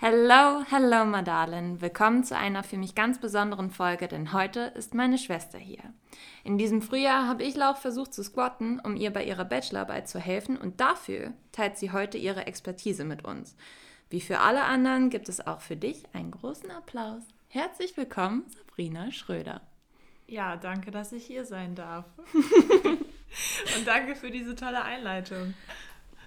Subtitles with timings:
[0.00, 1.80] Hello, hello, Madalen.
[1.80, 5.82] Willkommen zu einer für mich ganz besonderen Folge, denn heute ist meine Schwester hier.
[6.44, 10.20] In diesem Frühjahr habe ich Lauch versucht zu squatten, um ihr bei ihrer Bachelorarbeit zu
[10.20, 13.56] helfen und dafür teilt sie heute ihre Expertise mit uns.
[14.08, 17.24] Wie für alle anderen gibt es auch für dich einen großen Applaus.
[17.48, 19.62] Herzlich willkommen, Sabrina Schröder.
[20.28, 22.04] Ja, danke, dass ich hier sein darf.
[22.34, 25.54] und danke für diese tolle Einleitung.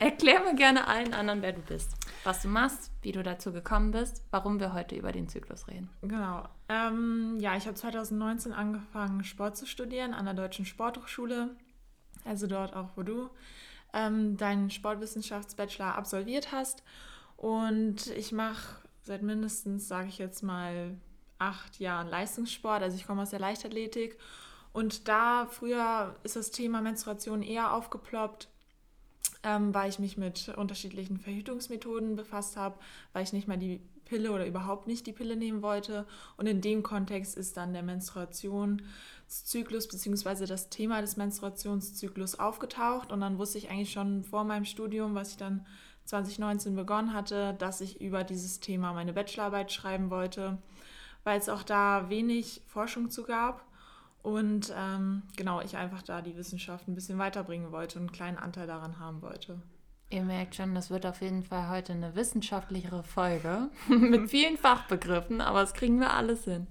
[0.01, 3.91] Erklär mir gerne allen anderen, wer du bist was du machst, wie du dazu gekommen
[3.91, 5.89] bist, warum wir heute über den Zyklus reden.
[6.01, 6.47] Genau.
[6.69, 11.55] Ähm, ja, ich habe 2019 angefangen, Sport zu studieren an der Deutschen Sporthochschule,
[12.25, 13.29] also dort auch, wo du
[13.93, 16.83] ähm, deinen Sportwissenschaftsbachelor absolviert hast.
[17.37, 20.95] Und ich mache seit mindestens, sage ich jetzt mal,
[21.39, 22.83] acht Jahren Leistungssport.
[22.83, 24.17] Also ich komme aus der Leichtathletik.
[24.73, 28.47] Und da früher ist das Thema Menstruation eher aufgeploppt
[29.43, 32.77] ähm, weil ich mich mit unterschiedlichen Verhütungsmethoden befasst habe,
[33.13, 36.05] weil ich nicht mal die Pille oder überhaupt nicht die Pille nehmen wollte.
[36.37, 40.45] Und in dem Kontext ist dann der Menstruationszyklus bzw.
[40.45, 43.11] das Thema des Menstruationszyklus aufgetaucht.
[43.11, 45.65] Und dann wusste ich eigentlich schon vor meinem Studium, was ich dann
[46.05, 50.57] 2019 begonnen hatte, dass ich über dieses Thema meine Bachelorarbeit schreiben wollte,
[51.23, 53.65] weil es auch da wenig Forschung zu gab.
[54.23, 58.37] Und ähm, genau, ich einfach da die Wissenschaft ein bisschen weiterbringen wollte und einen kleinen
[58.37, 59.61] Anteil daran haben wollte.
[60.11, 65.41] Ihr merkt schon, das wird auf jeden Fall heute eine wissenschaftlichere Folge mit vielen Fachbegriffen,
[65.41, 66.67] aber das kriegen wir alles hin.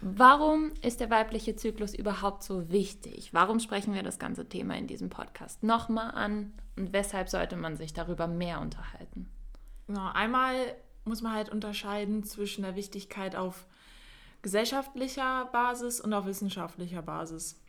[0.00, 3.34] Warum ist der weibliche Zyklus überhaupt so wichtig?
[3.34, 7.76] Warum sprechen wir das ganze Thema in diesem Podcast nochmal an und weshalb sollte man
[7.76, 9.28] sich darüber mehr unterhalten?
[9.88, 10.54] Genau, einmal
[11.04, 13.66] muss man halt unterscheiden zwischen der Wichtigkeit auf
[14.42, 17.60] gesellschaftlicher Basis und auf wissenschaftlicher Basis.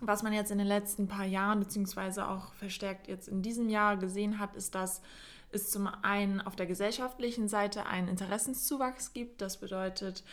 [0.00, 3.96] Was man jetzt in den letzten paar Jahren, beziehungsweise auch verstärkt jetzt in diesem Jahr
[3.96, 5.02] gesehen hat, ist, dass
[5.50, 9.40] es zum einen auf der gesellschaftlichen Seite einen Interessenszuwachs gibt.
[9.40, 10.24] Das bedeutet,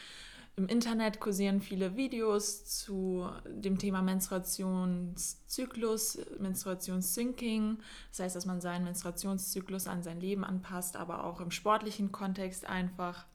[0.58, 7.80] im Internet kursieren viele Videos zu dem Thema Menstruationszyklus, Menstruationssyncing.
[8.10, 12.66] Das heißt, dass man seinen Menstruationszyklus an sein Leben anpasst, aber auch im sportlichen Kontext
[12.68, 13.26] einfach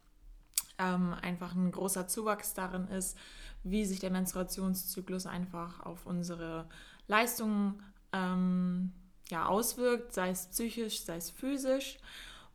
[0.80, 3.16] ähm, einfach ein großer Zuwachs darin ist,
[3.62, 6.68] wie sich der Menstruationszyklus einfach auf unsere
[7.06, 7.82] Leistungen
[8.12, 8.92] ähm,
[9.28, 11.98] ja, auswirkt, sei es psychisch, sei es physisch.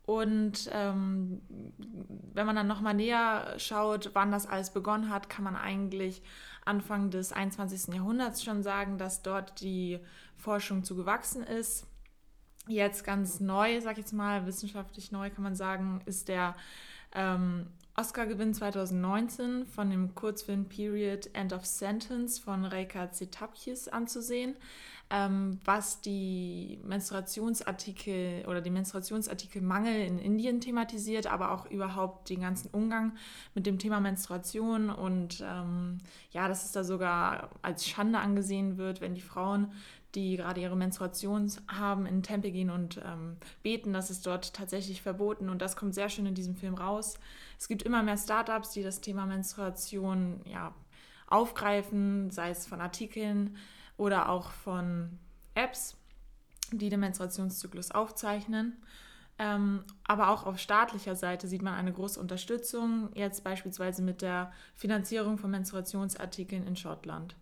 [0.04, 1.42] Und ähm,
[2.34, 6.22] wenn man dann nochmal näher schaut, wann das alles begonnen hat, kann man eigentlich
[6.64, 7.94] Anfang des 21.
[7.94, 10.00] Jahrhunderts schon sagen, dass dort die
[10.36, 11.88] Forschung zu gewachsen ist.
[12.68, 16.56] Jetzt ganz neu, sag ich jetzt mal, wissenschaftlich neu kann man sagen, ist der
[17.14, 24.56] ähm, Oscar-Gewinn 2019 von dem Kurzfilm Period End of Sentence von Reika Zetapkis anzusehen,
[25.10, 32.70] ähm, was die Menstruationsartikel oder den Menstruationsartikelmangel in Indien thematisiert, aber auch überhaupt den ganzen
[32.72, 33.14] Umgang
[33.54, 36.00] mit dem Thema Menstruation und ähm,
[36.32, 39.72] ja, dass es da sogar als Schande angesehen wird, wenn die Frauen
[40.16, 43.94] die gerade ihre Menstruation haben, in den Tempel gehen und ähm, beten.
[43.94, 47.20] Das ist dort tatsächlich verboten und das kommt sehr schön in diesem Film raus.
[47.60, 50.74] Es gibt immer mehr Startups, die das Thema Menstruation ja,
[51.28, 53.58] aufgreifen, sei es von Artikeln
[53.98, 55.20] oder auch von
[55.54, 55.98] Apps,
[56.72, 58.78] die den Menstruationszyklus aufzeichnen.
[59.38, 64.54] Ähm, aber auch auf staatlicher Seite sieht man eine große Unterstützung, jetzt beispielsweise mit der
[64.76, 67.36] Finanzierung von Menstruationsartikeln in Schottland.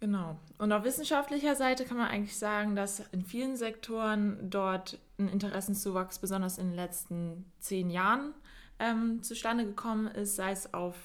[0.00, 0.38] Genau.
[0.56, 6.18] Und auf wissenschaftlicher Seite kann man eigentlich sagen, dass in vielen Sektoren dort ein Interessenszuwachs,
[6.18, 8.32] besonders in den letzten zehn Jahren,
[8.78, 10.96] ähm, zustande gekommen ist, sei es auf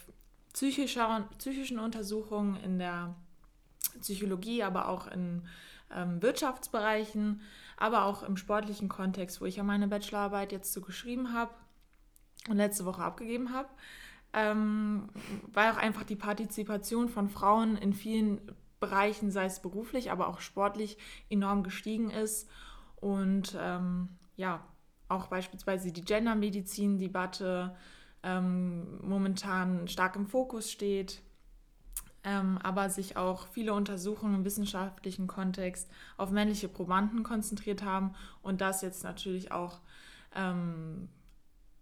[0.54, 3.14] psychischer, psychischen Untersuchungen in der
[4.00, 5.42] Psychologie, aber auch in
[5.94, 7.42] ähm, Wirtschaftsbereichen,
[7.76, 11.54] aber auch im sportlichen Kontext, wo ich ja meine Bachelorarbeit jetzt so geschrieben habe
[12.48, 13.68] und letzte Woche abgegeben habe,
[14.32, 15.10] ähm,
[15.52, 18.40] weil auch einfach die Partizipation von Frauen in vielen
[18.80, 20.98] Bereichen, sei es beruflich, aber auch sportlich,
[21.30, 22.50] enorm gestiegen ist.
[22.98, 24.66] Und ähm, ja,
[25.08, 27.76] auch beispielsweise die Gendermedizin-Debatte
[28.24, 31.22] ähm, momentan stark im Fokus steht.
[32.26, 38.62] ähm, aber sich auch viele Untersuchungen im wissenschaftlichen Kontext auf männliche Probanden konzentriert haben und
[38.62, 39.80] das jetzt natürlich auch
[40.34, 41.08] ähm,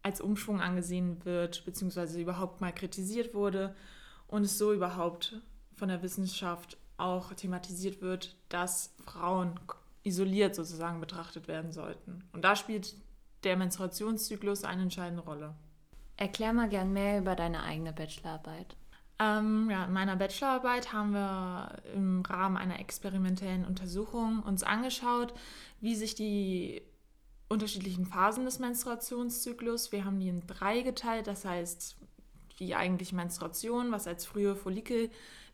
[0.04, 3.74] als Umschwung angesehen wird, beziehungsweise überhaupt mal kritisiert wurde
[4.28, 5.42] und es so überhaupt
[5.76, 9.60] von der Wissenschaft auch thematisiert wird, dass Frauen
[10.04, 12.24] isoliert sozusagen betrachtet werden sollten.
[12.34, 12.96] Und da spielt
[13.44, 15.54] der Menstruationszyklus eine entscheidende Rolle.
[16.18, 18.76] Erklär mal gern mehr über deine eigene Bachelorarbeit.
[19.20, 25.34] Ähm, ja, in meiner Bachelorarbeit haben wir im Rahmen einer experimentellen Untersuchung uns angeschaut,
[25.82, 26.82] wie sich die
[27.50, 31.98] unterschiedlichen Phasen des Menstruationszyklus, wir haben die in drei geteilt, das heißt
[32.60, 34.56] die eigentliche Menstruation, was als frühe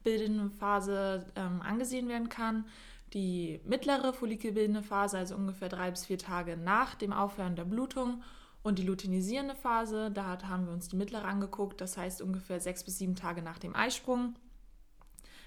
[0.03, 2.65] follikelbildende Phase ähm, angesehen werden kann,
[3.13, 8.23] die mittlere follikelbildende Phase, also ungefähr drei bis vier Tage nach dem Aufhören der Blutung
[8.61, 12.83] und die luteinisierende Phase, da haben wir uns die mittlere angeguckt, das heißt ungefähr sechs
[12.83, 14.35] bis sieben Tage nach dem Eisprung.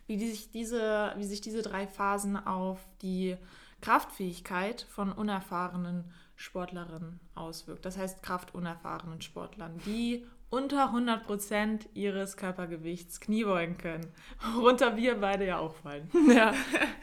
[0.09, 3.37] Wie, die sich, diese, wie sich diese drei Phasen auf die
[3.81, 7.85] Kraftfähigkeit von unerfahrenen Sportlerinnen auswirkt.
[7.85, 14.07] Das heißt kraftunerfahrenen Sportlern, die unter 100 Prozent ihres Körpergewichts Knie beugen können.
[14.55, 16.11] Worunter wir beide ja auch fallen.
[16.29, 16.53] Ja,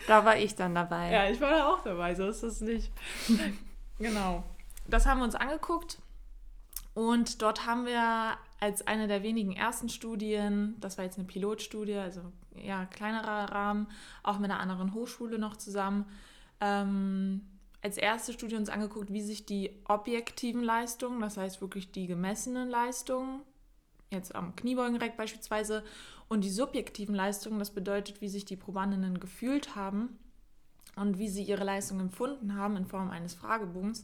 [0.07, 1.11] da war ich dann dabei.
[1.11, 2.91] Ja, ich war da auch dabei, so ist es nicht.
[3.97, 4.43] genau.
[4.87, 5.97] Das haben wir uns angeguckt
[6.93, 11.95] und dort haben wir als eine der wenigen ersten Studien, das war jetzt eine Pilotstudie,
[11.95, 12.21] also
[12.55, 13.87] ja, kleinerer Rahmen,
[14.21, 16.05] auch mit einer anderen Hochschule noch zusammen,
[16.61, 17.41] ähm,
[17.81, 22.69] als erste Studie uns angeguckt, wie sich die objektiven Leistungen, das heißt wirklich die gemessenen
[22.69, 23.41] Leistungen,
[24.11, 25.83] jetzt am Kniebeugenreck beispielsweise,
[26.27, 30.19] und die subjektiven Leistungen, das bedeutet, wie sich die Probandinnen gefühlt haben
[30.95, 34.03] und wie sie ihre Leistung empfunden haben in Form eines Fragebogens,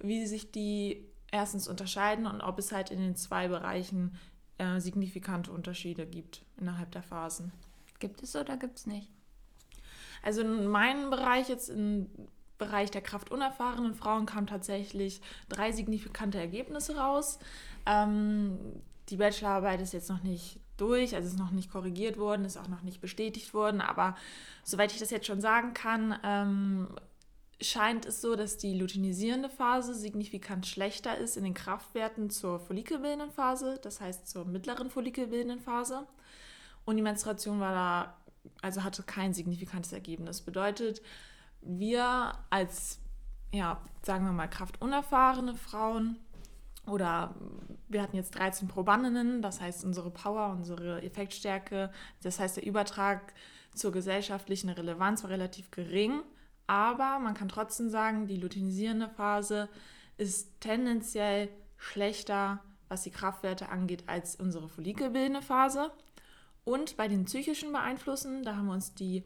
[0.00, 4.18] wie sich die erstens unterscheiden und ob es halt in den zwei Bereichen
[4.58, 7.52] äh, signifikante Unterschiede gibt innerhalb der Phasen.
[8.00, 9.08] Gibt es oder gibt es nicht?
[10.22, 12.06] Also in meinem Bereich jetzt im
[12.58, 17.38] Bereich der kraftunerfahrenen Frauen kamen tatsächlich drei signifikante Ergebnisse raus.
[17.86, 18.58] Ähm,
[19.08, 22.68] die Bachelorarbeit ist jetzt noch nicht durch, also ist noch nicht korrigiert worden, ist auch
[22.68, 24.16] noch nicht bestätigt worden, aber
[24.64, 26.88] soweit ich das jetzt schon sagen kann, ähm,
[27.60, 33.30] scheint es so, dass die luteinisierende Phase signifikant schlechter ist in den Kraftwerten zur follikelbildenden
[33.30, 36.06] Phase, das heißt zur mittleren follikelbildenden Phase.
[36.84, 38.16] Und die Menstruation war da
[38.60, 40.40] also hatte kein signifikantes Ergebnis.
[40.40, 41.02] Bedeutet,
[41.62, 43.00] wir als,
[43.52, 46.18] ja, sagen wir mal, kraftunerfahrene Frauen
[46.86, 47.34] oder
[47.88, 51.90] wir hatten jetzt 13 Probandinnen, das heißt unsere Power, unsere Effektstärke,
[52.22, 53.34] das heißt der Übertrag
[53.74, 56.22] zur gesellschaftlichen Relevanz war relativ gering,
[56.66, 59.68] aber man kann trotzdem sagen, die luteinisierende Phase
[60.16, 65.90] ist tendenziell schlechter, was die Kraftwerte angeht, als unsere follikelbildende Phase.
[66.64, 69.24] Und bei den psychischen Beeinflussen, da haben wir uns die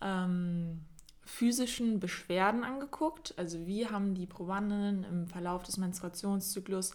[0.00, 0.84] ähm,
[1.24, 3.34] physischen Beschwerden angeguckt.
[3.36, 6.94] Also wie haben die Probandinnen im Verlauf des Menstruationszyklus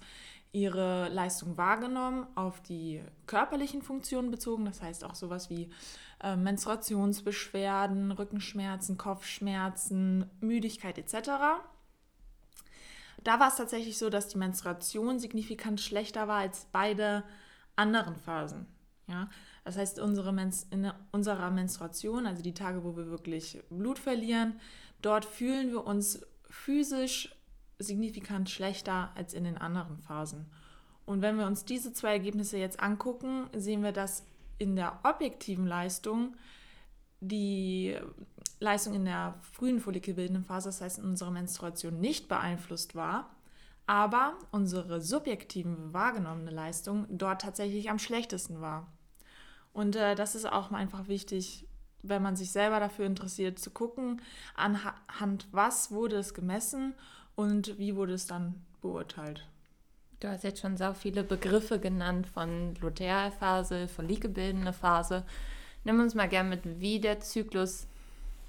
[0.52, 4.66] ihre Leistung wahrgenommen, auf die körperlichen Funktionen bezogen.
[4.66, 5.70] Das heißt auch sowas wie
[6.24, 11.30] äh, Menstruationsbeschwerden, Rückenschmerzen, Kopfschmerzen, Müdigkeit etc.
[13.24, 17.24] Da war es tatsächlich so, dass die Menstruation signifikant schlechter war als beide
[17.76, 18.66] anderen Phasen.
[19.08, 19.30] Ja?
[19.68, 24.62] Das heißt, unsere Menz in unserer Menstruation, also die Tage, wo wir wirklich Blut verlieren,
[25.02, 27.36] dort fühlen wir uns physisch
[27.78, 30.46] signifikant schlechter als in den anderen Phasen.
[31.06, 34.26] Und wenn wir uns diese zwei Ergebnisse jetzt angucken, sehen wir, dass
[34.58, 36.38] in der objektiven Leistung
[37.20, 37.98] die
[38.62, 43.36] Leistung in der frühen follikelbildenden Phase, das heißt in unserer Menstruation, nicht beeinflusst war,
[43.86, 48.88] aber unsere subjektiven wahrgenommene Leistung dort tatsächlich am schlechtesten war.
[49.78, 51.68] Und äh, das ist auch einfach wichtig,
[52.02, 54.24] wenn man sich selber dafür interessiert, zu gucken,
[54.56, 56.96] anhand was wurde es gemessen
[57.36, 59.46] und wie wurde es dann beurteilt.
[60.20, 65.24] Du hast jetzt schon so viele Begriffe genannt von Lutealphase, follikelbildende Phase.
[65.84, 67.86] Nimm uns mal gerne mit, wie der Zyklus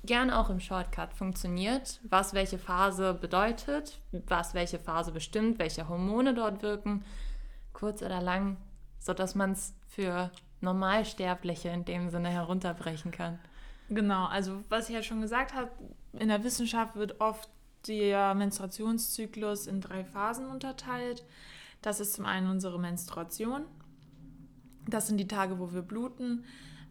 [0.04, 6.32] gerne auch im Shortcut funktioniert, was welche Phase bedeutet, was welche Phase bestimmt, welche Hormone
[6.32, 7.04] dort wirken,
[7.75, 8.56] kurz oder lang,
[8.99, 10.30] sodass man es für
[10.61, 13.38] Normalsterbliche in dem Sinne herunterbrechen kann.
[13.88, 15.71] Genau, also was ich ja schon gesagt habe,
[16.12, 17.49] in der Wissenschaft wird oft
[17.87, 21.25] der Menstruationszyklus in drei Phasen unterteilt.
[21.81, 23.65] Das ist zum einen unsere Menstruation.
[24.87, 26.45] Das sind die Tage, wo wir bluten,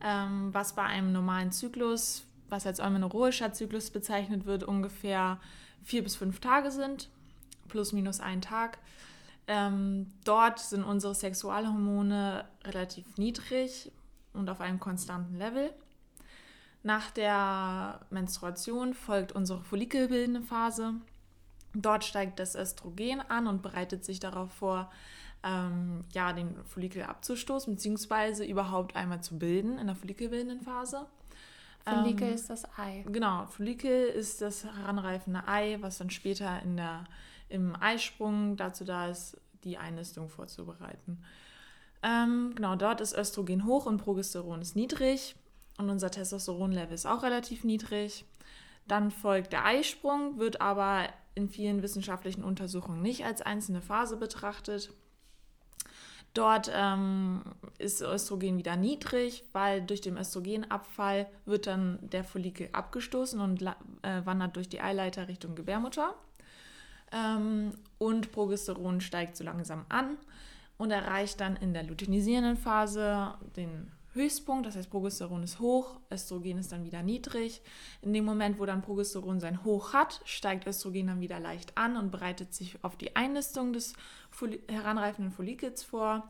[0.03, 5.39] ähm, was bei einem normalen Zyklus, was als eumenorrhoischer Zyklus bezeichnet wird, ungefähr
[5.83, 7.09] vier bis fünf Tage sind,
[7.67, 8.77] plus minus ein Tag.
[9.47, 13.91] Ähm, dort sind unsere Sexualhormone relativ niedrig
[14.33, 15.73] und auf einem konstanten Level.
[16.83, 20.93] Nach der Menstruation folgt unsere follikelbildende Phase.
[21.73, 24.91] Dort steigt das Östrogen an und bereitet sich darauf vor,
[25.43, 31.05] ähm, ja, den Follikel abzustoßen, beziehungsweise überhaupt einmal zu bilden in der follikelbildenden Phase.
[31.83, 33.05] Follikel ähm, ist das Ei.
[33.07, 37.05] Genau, Follikel ist das heranreifende Ei, was dann später in der,
[37.49, 41.23] im Eisprung dazu da ist, die Einnistung vorzubereiten.
[42.03, 45.35] Ähm, genau, dort ist Östrogen hoch und Progesteron ist niedrig
[45.77, 48.25] und unser Testosteronlevel ist auch relativ niedrig.
[48.87, 54.93] Dann folgt der Eisprung, wird aber in vielen wissenschaftlichen Untersuchungen nicht als einzelne Phase betrachtet.
[56.33, 57.41] Dort ähm,
[57.79, 64.25] ist Östrogen wieder niedrig, weil durch den Östrogenabfall wird dann der Follikel abgestoßen und äh,
[64.25, 66.13] wandert durch die Eileiter Richtung Gebärmutter.
[67.11, 70.17] Ähm, und Progesteron steigt so langsam an
[70.77, 76.57] und erreicht dann in der luteinisierenden Phase den Höchstpunkt, das heißt Progesteron ist hoch, Östrogen
[76.57, 77.61] ist dann wieder niedrig.
[78.01, 81.97] In dem Moment, wo dann Progesteron sein Hoch hat, steigt Östrogen dann wieder leicht an
[81.97, 83.93] und bereitet sich auf die Einnistung des
[84.67, 86.29] heranreifenden Follikels vor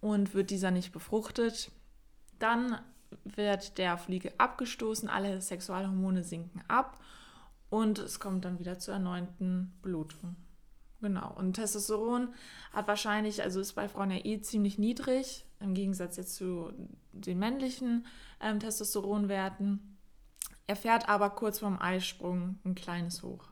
[0.00, 1.70] und wird dieser nicht befruchtet.
[2.38, 2.78] Dann
[3.24, 6.98] wird der Follikel abgestoßen, alle Sexualhormone sinken ab
[7.72, 10.36] und es kommt dann wieder zur erneuten Blutung.
[11.00, 11.32] Genau.
[11.34, 12.28] Und Testosteron
[12.70, 16.70] hat wahrscheinlich, also ist bei Frauen ja eh ziemlich niedrig, im Gegensatz jetzt zu
[17.12, 18.06] den männlichen
[18.42, 19.96] ähm, Testosteronwerten.
[20.66, 23.48] Er fährt aber kurz vorm Eisprung ein kleines Hoch.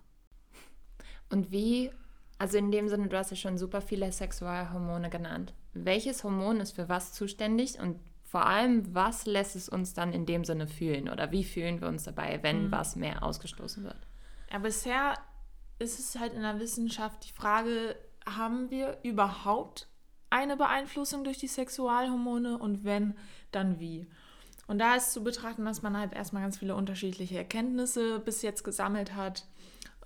[1.31, 1.91] Und wie,
[2.37, 5.55] also in dem Sinne, du hast ja schon super viele Sexualhormone genannt.
[5.73, 10.27] Welches Hormon ist für was zuständig und vor allem, was lässt es uns dann in
[10.27, 12.71] dem Sinne fühlen oder wie fühlen wir uns dabei, wenn mhm.
[12.71, 14.10] was mehr ausgestoßen wird?
[14.53, 15.15] Ja, bisher
[15.79, 19.89] ist es halt in der Wissenschaft die Frage, haben wir überhaupt
[20.29, 23.15] eine Beeinflussung durch die Sexualhormone und wenn,
[23.51, 24.07] dann wie?
[24.67, 28.63] Und da ist zu betrachten, dass man halt erstmal ganz viele unterschiedliche Erkenntnisse bis jetzt
[28.63, 29.47] gesammelt hat.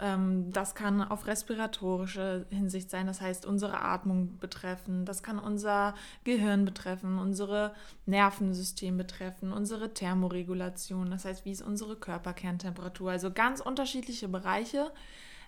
[0.00, 5.94] Ähm, das kann auf respiratorische Hinsicht sein, das heißt unsere Atmung betreffen, das kann unser
[6.24, 7.74] Gehirn betreffen, unsere
[8.04, 14.90] Nervensystem betreffen, unsere Thermoregulation, das heißt, wie ist unsere Körperkerntemperatur, also ganz unterschiedliche Bereiche,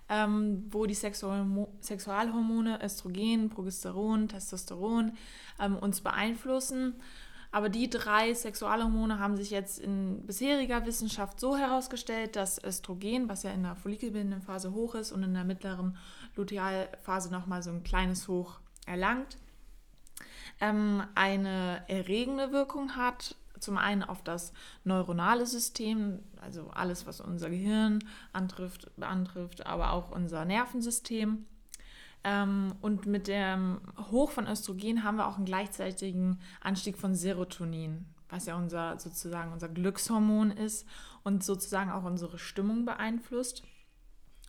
[0.07, 5.11] ähm, wo die Sexualhormone Östrogen, Progesteron, Testosteron
[5.59, 6.95] ähm, uns beeinflussen.
[7.51, 13.43] Aber die drei Sexualhormone haben sich jetzt in bisheriger Wissenschaft so herausgestellt, dass Östrogen, was
[13.43, 15.97] ja in der follikelbildenden Phase hoch ist und in der mittleren
[16.35, 19.37] Lutealphase nochmal so ein kleines Hoch erlangt,
[20.59, 27.49] ähm, eine erregende Wirkung hat zum einen auf das neuronale System, also alles, was unser
[27.49, 31.45] Gehirn antrifft, antrifft aber auch unser Nervensystem.
[32.27, 33.79] Ähm, und mit dem
[34.11, 39.53] Hoch von Östrogen haben wir auch einen gleichzeitigen Anstieg von Serotonin, was ja unser sozusagen
[39.53, 40.85] unser Glückshormon ist
[41.23, 43.63] und sozusagen auch unsere Stimmung beeinflusst.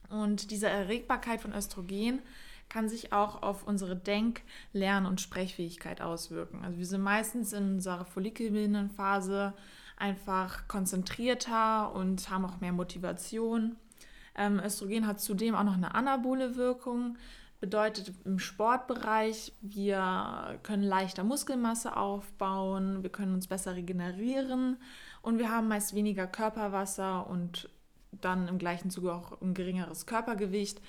[0.09, 2.21] Und diese Erregbarkeit von Östrogen
[2.69, 4.43] kann sich auch auf unsere Denk-,
[4.73, 6.65] Lern- und Sprechfähigkeit auswirken.
[6.65, 9.55] Also wir sind meistens in unserer follikelbildenden Phase
[9.97, 13.77] einfach konzentrierter und haben auch mehr Motivation.
[14.35, 17.17] Ähm, Östrogen hat zudem auch noch eine anabole Wirkung.
[17.61, 24.77] Bedeutet im Sportbereich, wir können leichter Muskelmasse aufbauen, wir können uns besser regenerieren
[25.23, 27.69] und wir haben meist weniger Körperwasser und
[28.13, 30.81] dann im gleichen Zuge auch ein geringeres Körpergewicht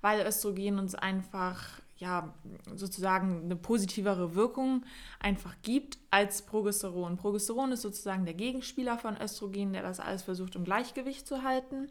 [0.00, 2.34] weil Östrogen uns einfach ja
[2.74, 4.84] sozusagen eine positivere Wirkung
[5.18, 7.16] einfach gibt als Progesteron.
[7.16, 11.90] Progesteron ist sozusagen der Gegenspieler von Östrogen, der das alles versucht im Gleichgewicht zu halten.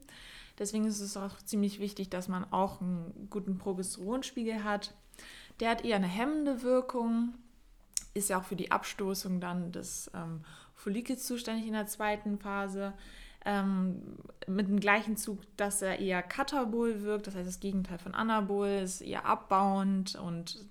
[0.58, 4.94] Deswegen ist es auch ziemlich wichtig, dass man auch einen guten Progesteronspiegel hat.
[5.60, 7.34] Der hat eher eine hemmende Wirkung,
[8.14, 10.42] ist ja auch für die Abstoßung dann des ähm,
[10.74, 12.94] Follikels zuständig in der zweiten Phase
[13.46, 14.02] ähm,
[14.48, 18.68] mit dem gleichen Zug, dass er eher katabol wirkt, das heißt das Gegenteil von anabol,
[18.68, 20.66] ist eher abbauend und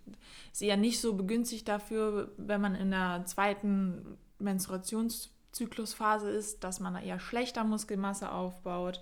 [0.53, 6.97] ist eher nicht so begünstigt dafür, wenn man in der zweiten Menstruationszyklusphase ist, dass man
[6.97, 9.01] eher schlechter Muskelmasse aufbaut.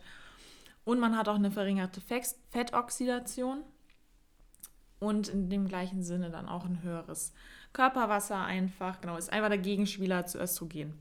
[0.85, 2.01] Und man hat auch eine verringerte
[2.51, 3.63] Fettoxidation
[4.99, 7.33] und in dem gleichen Sinne dann auch ein höheres
[7.73, 9.01] Körperwasser einfach.
[9.01, 10.95] Genau, ist einfach der Gegenspieler zu Östrogen.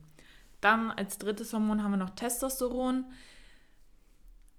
[0.60, 3.04] Dann als drittes Hormon haben wir noch Testosteron.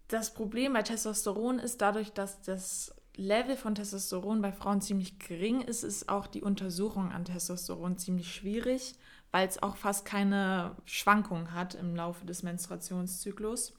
[0.08, 5.62] Das Problem bei Testosteron ist dadurch, dass das Level von Testosteron bei Frauen ziemlich gering
[5.62, 8.96] ist, ist auch die Untersuchung an Testosteron ziemlich schwierig,
[9.32, 13.74] weil es auch fast keine Schwankungen hat im Laufe des Menstruationszyklus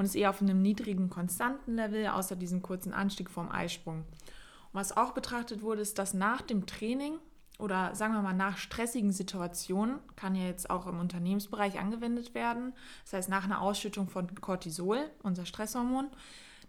[0.00, 3.96] und ist eher auf einem niedrigen, konstanten Level, außer diesem kurzen Anstieg vom Eisprung.
[3.98, 7.18] Und was auch betrachtet wurde, ist, dass nach dem Training
[7.58, 12.72] oder sagen wir mal nach stressigen Situationen, kann ja jetzt auch im Unternehmensbereich angewendet werden,
[13.04, 16.08] das heißt nach einer Ausschüttung von Cortisol, unser Stresshormon,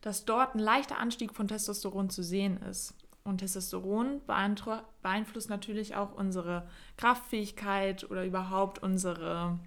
[0.02, 2.96] dass dort ein leichter Anstieg von Testosteron zu sehen ist.
[3.24, 9.58] Und Testosteron beeinflusst natürlich auch unsere Kraftfähigkeit oder überhaupt unsere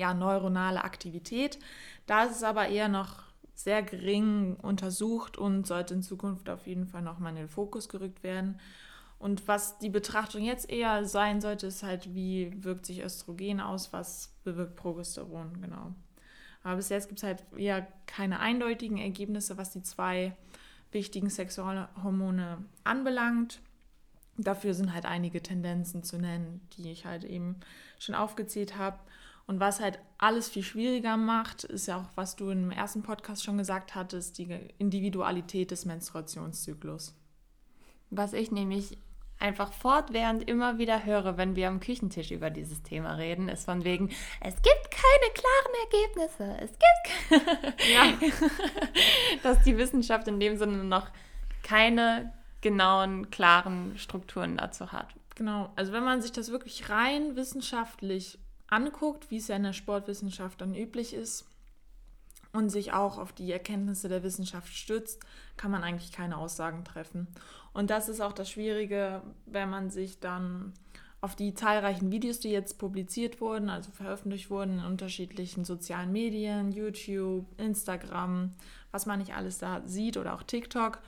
[0.00, 1.58] ja, neuronale Aktivität.
[2.06, 3.22] Da ist es aber eher noch
[3.54, 8.22] sehr gering untersucht und sollte in Zukunft auf jeden Fall nochmal in den Fokus gerückt
[8.22, 8.58] werden.
[9.18, 13.92] Und was die Betrachtung jetzt eher sein sollte, ist halt, wie wirkt sich Östrogen aus,
[13.92, 15.92] was bewirkt Progesteron, genau.
[16.62, 20.34] Aber bis jetzt gibt es halt eher keine eindeutigen Ergebnisse, was die zwei
[20.90, 23.60] wichtigen Sexualhormone anbelangt.
[24.38, 27.56] Dafür sind halt einige Tendenzen zu nennen, die ich halt eben
[27.98, 28.98] schon aufgezählt habe.
[29.50, 33.42] Und was halt alles viel schwieriger macht, ist ja auch, was du im ersten Podcast
[33.42, 37.16] schon gesagt hattest, die Individualität des Menstruationszyklus.
[38.10, 38.96] Was ich nämlich
[39.40, 43.82] einfach fortwährend immer wieder höre, wenn wir am Küchentisch über dieses Thema reden, ist von
[43.82, 46.56] wegen, es gibt keine klaren Ergebnisse.
[46.62, 48.28] Es gibt ja.
[49.42, 51.10] dass die Wissenschaft in dem Sinne noch
[51.64, 55.08] keine genauen, klaren Strukturen dazu hat.
[55.34, 58.38] Genau, also wenn man sich das wirklich rein wissenschaftlich
[58.70, 61.46] anguckt, wie es ja in der Sportwissenschaft dann üblich ist,
[62.52, 65.22] und sich auch auf die Erkenntnisse der Wissenschaft stützt,
[65.56, 67.28] kann man eigentlich keine Aussagen treffen.
[67.72, 70.72] Und das ist auch das Schwierige, wenn man sich dann
[71.20, 76.72] auf die zahlreichen Videos, die jetzt publiziert wurden, also veröffentlicht wurden in unterschiedlichen sozialen Medien,
[76.72, 78.52] YouTube, Instagram,
[78.90, 81.00] was man nicht alles da sieht oder auch TikTok,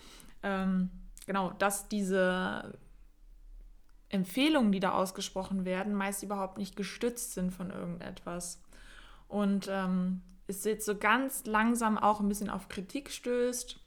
[0.43, 0.91] ähm,
[1.27, 2.75] genau, dass diese
[4.13, 8.63] Empfehlungen, die da ausgesprochen werden, meist überhaupt nicht gestützt sind von irgendetwas.
[9.27, 13.81] Und ähm, es jetzt so ganz langsam auch ein bisschen auf Kritik stößt.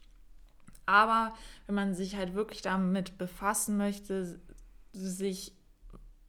[0.84, 1.32] Aber
[1.66, 4.40] wenn man sich halt wirklich damit befassen möchte,
[4.92, 5.52] sich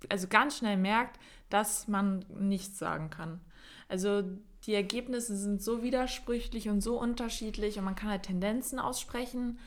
[0.09, 3.41] also ganz schnell merkt, dass man nichts sagen kann.
[3.89, 4.23] Also
[4.63, 9.59] die Ergebnisse sind so widersprüchlich und so unterschiedlich und man kann halt Tendenzen aussprechen,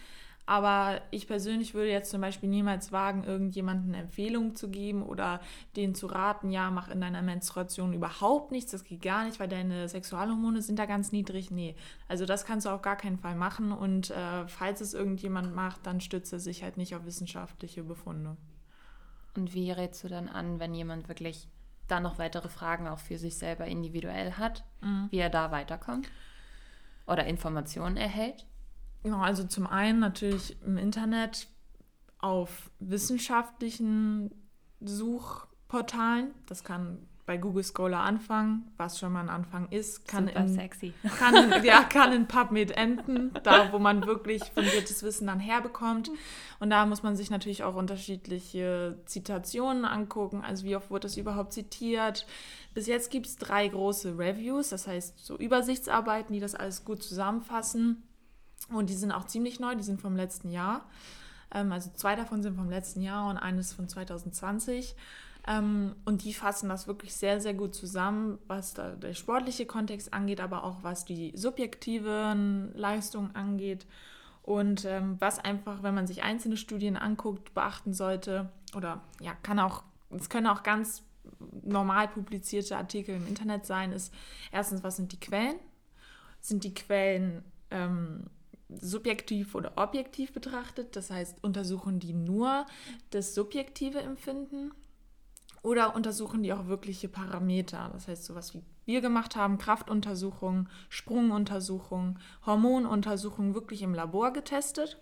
[0.50, 5.38] aber ich persönlich würde jetzt zum Beispiel niemals wagen, irgendjemanden Empfehlungen zu geben oder
[5.76, 9.46] denen zu raten, ja, mach in deiner Menstruation überhaupt nichts, das geht gar nicht, weil
[9.46, 11.52] deine Sexualhormone sind da ganz niedrig.
[11.52, 11.76] Nee,
[12.08, 15.86] also das kannst du auf gar keinen Fall machen und äh, falls es irgendjemand macht,
[15.86, 18.36] dann stütze sich halt nicht auf wissenschaftliche Befunde.
[19.36, 21.46] Und wie rätst du dann an, wenn jemand wirklich
[21.86, 25.06] da noch weitere Fragen auch für sich selber individuell hat, mhm.
[25.12, 26.10] wie er da weiterkommt
[27.06, 28.46] oder Informationen erhält?
[29.02, 31.48] Genau, also zum einen natürlich im Internet
[32.18, 34.30] auf wissenschaftlichen
[34.80, 36.34] Suchportalen.
[36.46, 40.08] Das kann bei Google Scholar anfangen, was schon mal ein Anfang ist.
[40.08, 40.92] Kann Super in, sexy.
[41.16, 46.10] Kann ja, kann in PubMed enden, da wo man wirklich fundiertes Wissen dann herbekommt.
[46.58, 50.42] Und da muss man sich natürlich auch unterschiedliche Zitationen angucken.
[50.44, 52.26] Also wie oft wurde das überhaupt zitiert?
[52.74, 57.00] Bis jetzt gibt es drei große Reviews, das heißt so Übersichtsarbeiten, die das alles gut
[57.00, 58.02] zusammenfassen.
[58.68, 60.84] Und die sind auch ziemlich neu, die sind vom letzten Jahr.
[61.52, 64.94] Ähm, also zwei davon sind vom letzten Jahr und eines von 2020.
[65.48, 70.40] Ähm, und die fassen das wirklich sehr, sehr gut zusammen, was der sportliche Kontext angeht,
[70.40, 73.86] aber auch was die subjektiven Leistungen angeht.
[74.42, 79.58] Und ähm, was einfach, wenn man sich einzelne Studien anguckt, beachten sollte, oder ja, kann
[79.58, 81.02] auch, es können auch ganz
[81.62, 84.12] normal publizierte Artikel im Internet sein, ist
[84.52, 85.56] erstens, was sind die Quellen?
[86.40, 88.24] Sind die Quellen ähm,
[88.80, 92.66] subjektiv oder objektiv betrachtet, das heißt untersuchen die nur
[93.11, 94.72] das subjektive Empfinden
[95.62, 102.18] oder untersuchen die auch wirkliche Parameter, das heißt sowas wie wir gemacht haben, Kraftuntersuchungen, Sprunguntersuchungen,
[102.46, 104.98] Hormonuntersuchungen wirklich im Labor getestet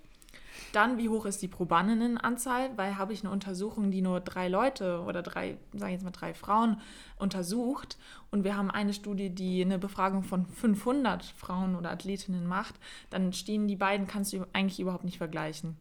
[0.73, 2.77] dann, wie hoch ist die Probandinnenanzahl?
[2.77, 6.35] Weil habe ich eine Untersuchung, die nur drei Leute oder drei, sagen jetzt mal drei
[6.35, 6.81] Frauen
[7.17, 7.97] untersucht
[8.31, 12.75] und wir haben eine Studie, die eine Befragung von 500 Frauen oder Athletinnen macht,
[13.11, 15.77] dann stehen die beiden, kannst du eigentlich überhaupt nicht vergleichen.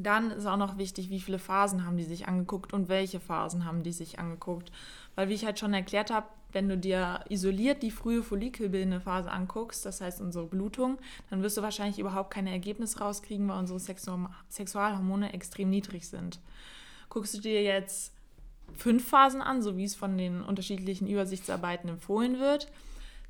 [0.00, 3.64] Dann ist auch noch wichtig, wie viele Phasen haben die sich angeguckt und welche Phasen
[3.64, 4.70] haben die sich angeguckt.
[5.16, 9.30] Weil, wie ich halt schon erklärt habe, wenn du dir isoliert die frühe follikelbildende Phase
[9.30, 10.98] anguckst, das heißt unsere Blutung,
[11.30, 16.38] dann wirst du wahrscheinlich überhaupt keine Ergebnisse rauskriegen, weil unsere Sexualhormone extrem niedrig sind.
[17.08, 18.14] Guckst du dir jetzt
[18.76, 22.70] fünf Phasen an, so wie es von den unterschiedlichen Übersichtsarbeiten empfohlen wird,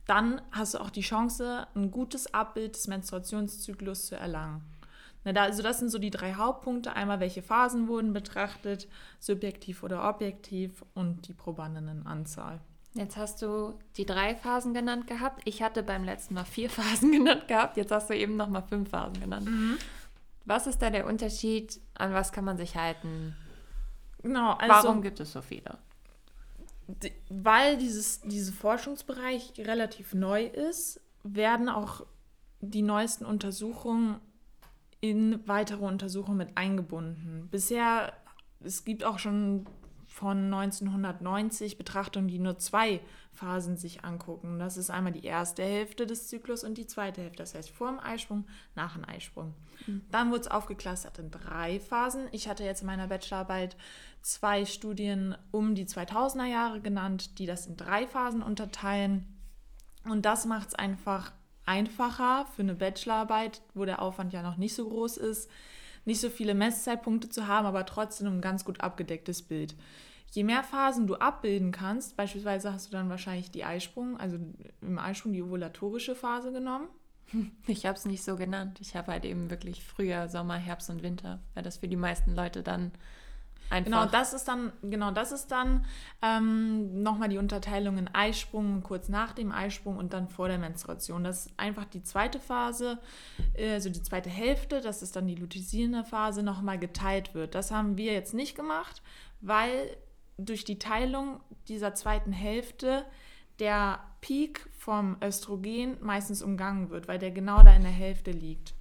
[0.06, 4.62] dann hast du auch die Chance, ein gutes Abbild des Menstruationszyklus zu erlangen.
[5.24, 6.94] Na, da, also das sind so die drei Hauptpunkte.
[6.94, 12.60] Einmal, welche Phasen wurden betrachtet, subjektiv oder objektiv und die Probandinnenanzahl.
[12.94, 15.42] Jetzt hast du die drei Phasen genannt gehabt.
[15.44, 17.76] Ich hatte beim letzten Mal vier Phasen genannt gehabt.
[17.76, 19.46] Jetzt hast du eben noch mal fünf Phasen genannt.
[19.46, 19.78] Mhm.
[20.44, 21.80] Was ist da der Unterschied?
[21.94, 23.36] An was kann man sich halten?
[24.22, 25.78] Genau, also Warum gibt es so viele?
[27.28, 32.06] Weil dieses, dieser Forschungsbereich relativ neu ist, werden auch
[32.60, 34.20] die neuesten Untersuchungen
[35.00, 37.48] in weitere Untersuchungen mit eingebunden.
[37.50, 38.12] Bisher,
[38.60, 39.66] es gibt auch schon
[40.08, 44.58] von 1990 Betrachtungen, die nur zwei Phasen sich angucken.
[44.58, 47.88] Das ist einmal die erste Hälfte des Zyklus und die zweite Hälfte, das heißt vor
[47.88, 49.54] dem Eisprung, nach dem Eisprung.
[49.86, 50.02] Mhm.
[50.10, 52.26] Dann wurde es aufgeklustert in drei Phasen.
[52.32, 53.76] Ich hatte jetzt in meiner Bachelorarbeit
[54.22, 59.24] zwei Studien um die 2000er Jahre genannt, die das in drei Phasen unterteilen.
[60.04, 61.32] Und das macht es einfach
[61.68, 65.50] einfacher für eine Bachelorarbeit, wo der Aufwand ja noch nicht so groß ist,
[66.04, 69.76] nicht so viele Messzeitpunkte zu haben, aber trotzdem ein ganz gut abgedecktes Bild.
[70.32, 74.38] Je mehr Phasen du abbilden kannst, beispielsweise hast du dann wahrscheinlich die Eisprung, also
[74.80, 76.88] im Eisprung die ovulatorische Phase genommen.
[77.66, 78.78] Ich habe es nicht so genannt.
[78.80, 82.34] Ich habe halt eben wirklich Frühjahr, Sommer, Herbst und Winter, weil das für die meisten
[82.34, 82.90] Leute dann
[83.70, 83.84] einfach.
[83.84, 85.84] Genau, das ist dann, genau, das ist dann
[86.22, 91.24] ähm, nochmal die Unterteilung in Eisprung, kurz nach dem Eisprung und dann vor der Menstruation.
[91.24, 92.98] Das ist einfach die zweite Phase,
[93.54, 97.54] äh, also die zweite Hälfte, das ist dann die luteisierende Phase, nochmal geteilt wird.
[97.54, 99.02] Das haben wir jetzt nicht gemacht,
[99.40, 99.96] weil
[100.38, 103.04] durch die Teilung dieser zweiten Hälfte
[103.58, 108.74] der Peak vom Östrogen meistens umgangen wird, weil der genau da in der Hälfte liegt.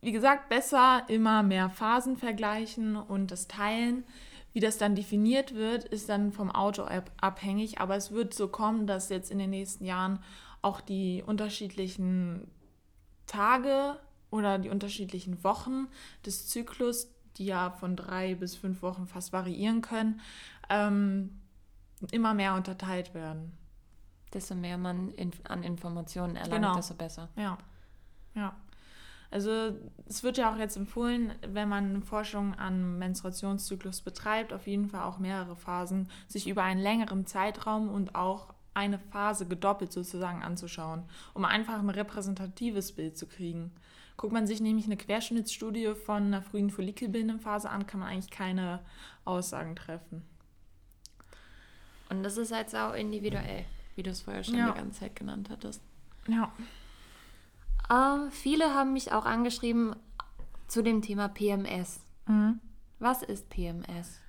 [0.00, 4.04] Wie gesagt, besser immer mehr Phasen vergleichen und das Teilen.
[4.52, 6.86] Wie das dann definiert wird, ist dann vom Auto
[7.20, 10.18] abhängig, aber es wird so kommen, dass jetzt in den nächsten Jahren
[10.62, 12.50] auch die unterschiedlichen
[13.26, 15.86] Tage oder die unterschiedlichen Wochen
[16.24, 20.20] des Zyklus die ja von drei bis fünf Wochen fast variieren können,
[20.68, 21.40] ähm,
[22.10, 23.56] immer mehr unterteilt werden.
[24.32, 26.76] Desto mehr man in, an Informationen erlangt, genau.
[26.76, 27.28] desto besser.
[27.36, 27.58] Ja.
[28.34, 28.54] Ja.
[29.30, 34.88] Also es wird ja auch jetzt empfohlen, wenn man Forschung an Menstruationszyklus betreibt, auf jeden
[34.88, 40.42] Fall auch mehrere Phasen, sich über einen längeren Zeitraum und auch eine Phase gedoppelt sozusagen
[40.42, 43.72] anzuschauen, um einfach ein repräsentatives Bild zu kriegen.
[44.16, 48.30] Guckt man sich nämlich eine Querschnittsstudie von einer frühen follikelbildenden Phase an, kann man eigentlich
[48.30, 48.80] keine
[49.24, 50.22] Aussagen treffen.
[52.10, 53.64] Und das ist halt auch individuell,
[53.94, 54.72] wie du es vorher schon ja.
[54.72, 55.80] die ganze Zeit genannt hattest.
[56.26, 56.52] Ja.
[57.90, 59.96] Uh, viele haben mich auch angeschrieben
[60.68, 62.00] zu dem Thema PMS.
[62.26, 62.60] Mhm.
[63.00, 64.20] Was ist PMS?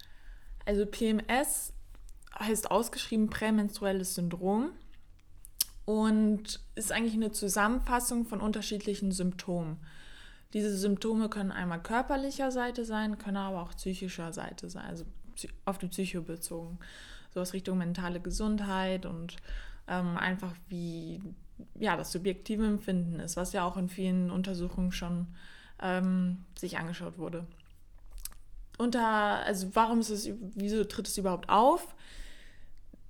[0.65, 1.74] Also PMS
[2.39, 4.71] heißt ausgeschrieben prämenstruelles Syndrom
[5.86, 9.78] und ist eigentlich eine Zusammenfassung von unterschiedlichen Symptomen.
[10.54, 15.06] Diese Symptome können einmal körperlicher Seite sein, können aber auch psychischer Seite sein, also
[15.65, 16.80] auf die Psycho bezogen.
[17.34, 19.38] So aus Richtung mentale Gesundheit und
[19.88, 21.21] ähm, einfach wie
[21.80, 25.28] ja, das subjektive Empfinden ist, was ja auch in vielen Untersuchungen schon
[25.82, 27.45] ähm, sich angeschaut wurde.
[28.78, 31.95] Unter, also warum ist es, wieso tritt es überhaupt auf?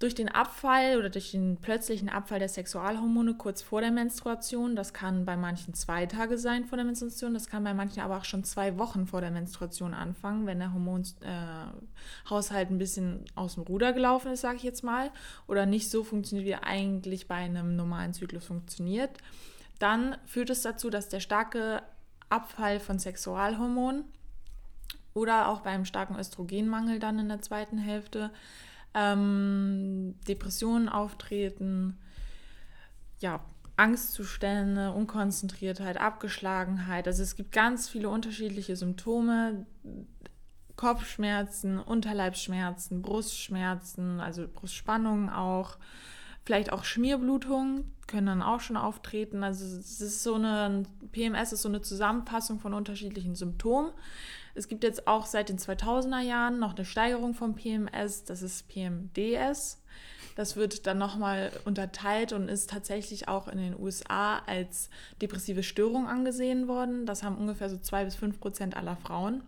[0.01, 4.93] Durch den Abfall oder durch den plötzlichen Abfall der Sexualhormone kurz vor der Menstruation, das
[4.93, 8.25] kann bei manchen zwei Tage sein vor der Menstruation, das kann bei manchen aber auch
[8.25, 13.63] schon zwei Wochen vor der Menstruation anfangen, wenn der Hormonhaushalt äh, ein bisschen aus dem
[13.63, 15.11] Ruder gelaufen ist, sage ich jetzt mal,
[15.47, 19.11] oder nicht so funktioniert, wie er eigentlich bei einem normalen Zyklus funktioniert.
[19.77, 21.83] Dann führt es dazu, dass der starke
[22.29, 24.05] Abfall von Sexualhormonen
[25.13, 28.31] oder auch beim starken Östrogenmangel dann in der zweiten Hälfte
[28.93, 31.97] ähm, Depressionen auftreten,
[33.19, 33.39] ja,
[33.77, 37.07] Angstzustände, Unkonzentriertheit, Abgeschlagenheit.
[37.07, 39.65] Also es gibt ganz viele unterschiedliche Symptome.
[40.75, 45.77] Kopfschmerzen, Unterleibsschmerzen, Brustschmerzen, also Brustspannungen auch.
[46.43, 49.43] Vielleicht auch Schmierblutungen können dann auch schon auftreten.
[49.43, 53.91] Also es ist so eine, PMS ist so eine Zusammenfassung von unterschiedlichen Symptomen.
[54.53, 58.67] Es gibt jetzt auch seit den 2000er Jahren noch eine Steigerung vom PMS, das ist
[58.67, 59.81] PMDS.
[60.35, 64.89] Das wird dann nochmal unterteilt und ist tatsächlich auch in den USA als
[65.21, 67.05] depressive Störung angesehen worden.
[67.05, 69.43] Das haben ungefähr so zwei bis fünf Prozent aller Frauen.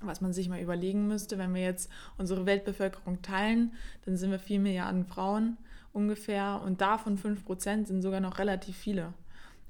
[0.00, 3.72] Was man sich mal überlegen müsste, wenn wir jetzt unsere Weltbevölkerung teilen,
[4.04, 5.56] dann sind wir vier Milliarden Frauen
[5.92, 9.14] ungefähr und davon fünf Prozent sind sogar noch relativ viele.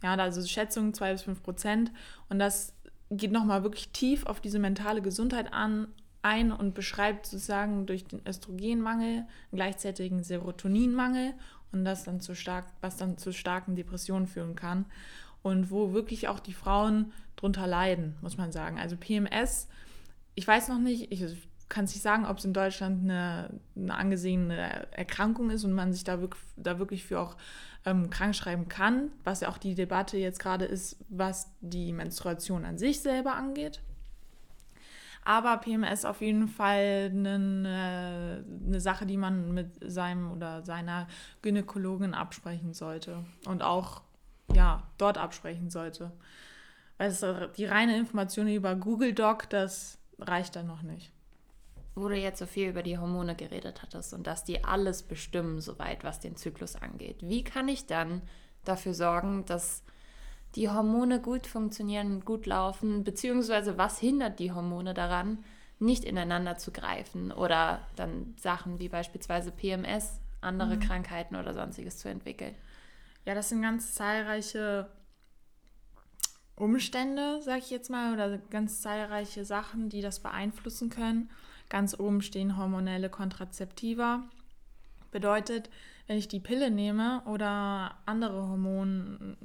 [0.03, 1.93] Ja, also Schätzungen zwei bis fünf Prozent
[2.29, 2.75] und das
[3.17, 5.89] geht nochmal wirklich tief auf diese mentale Gesundheit an,
[6.23, 11.35] ein und beschreibt sozusagen durch den Östrogenmangel einen gleichzeitigen Serotoninmangel
[11.71, 14.87] und das dann zu stark, was dann zu starken Depressionen führen kann
[15.43, 18.79] und wo wirklich auch die Frauen drunter leiden, muss man sagen.
[18.79, 19.69] Also PMS,
[20.35, 21.23] ich weiß noch nicht, ich
[21.69, 25.93] kann es nicht sagen, ob es in Deutschland eine, eine, angesehene Erkrankung ist und man
[25.93, 27.37] sich da wirklich, da wirklich für auch
[27.85, 32.79] ähm, krankschreiben kann, was ja auch die Debatte jetzt gerade ist, was die Menstruation an
[32.79, 33.83] sich selber angeht.
[35.25, 41.09] Aber PMS auf jeden Fall eine, eine Sache, die man mit seinem oder seiner
[41.41, 43.25] Gynäkologin absprechen sollte.
[43.47, 44.03] Und auch
[44.53, 46.13] ja, dort absprechen sollte.
[46.99, 51.11] Weil die reine Information über Google Doc, das reicht dann noch nicht.
[51.95, 55.61] Wo du jetzt so viel über die Hormone geredet hattest und dass die alles bestimmen,
[55.61, 57.19] soweit was den Zyklus angeht.
[57.23, 58.23] Wie kann ich dann
[58.65, 59.85] dafür sorgen, dass
[60.57, 65.45] die Hormone gut funktionieren, gut laufen, beziehungsweise was hindert die Hormone daran,
[65.79, 70.81] nicht ineinander zu greifen oder dann Sachen wie beispielsweise PMS, andere mhm.
[70.81, 72.55] Krankheiten oder sonstiges zu entwickeln?
[73.25, 74.91] Ja, das sind ganz zahlreiche
[76.57, 81.31] Umstände, sag ich jetzt mal, oder ganz zahlreiche Sachen, die das beeinflussen können.
[81.69, 84.23] Ganz oben stehen hormonelle Kontrazeptiva.
[85.11, 85.71] Bedeutet,
[86.07, 89.37] wenn ich die Pille nehme oder andere Hormon,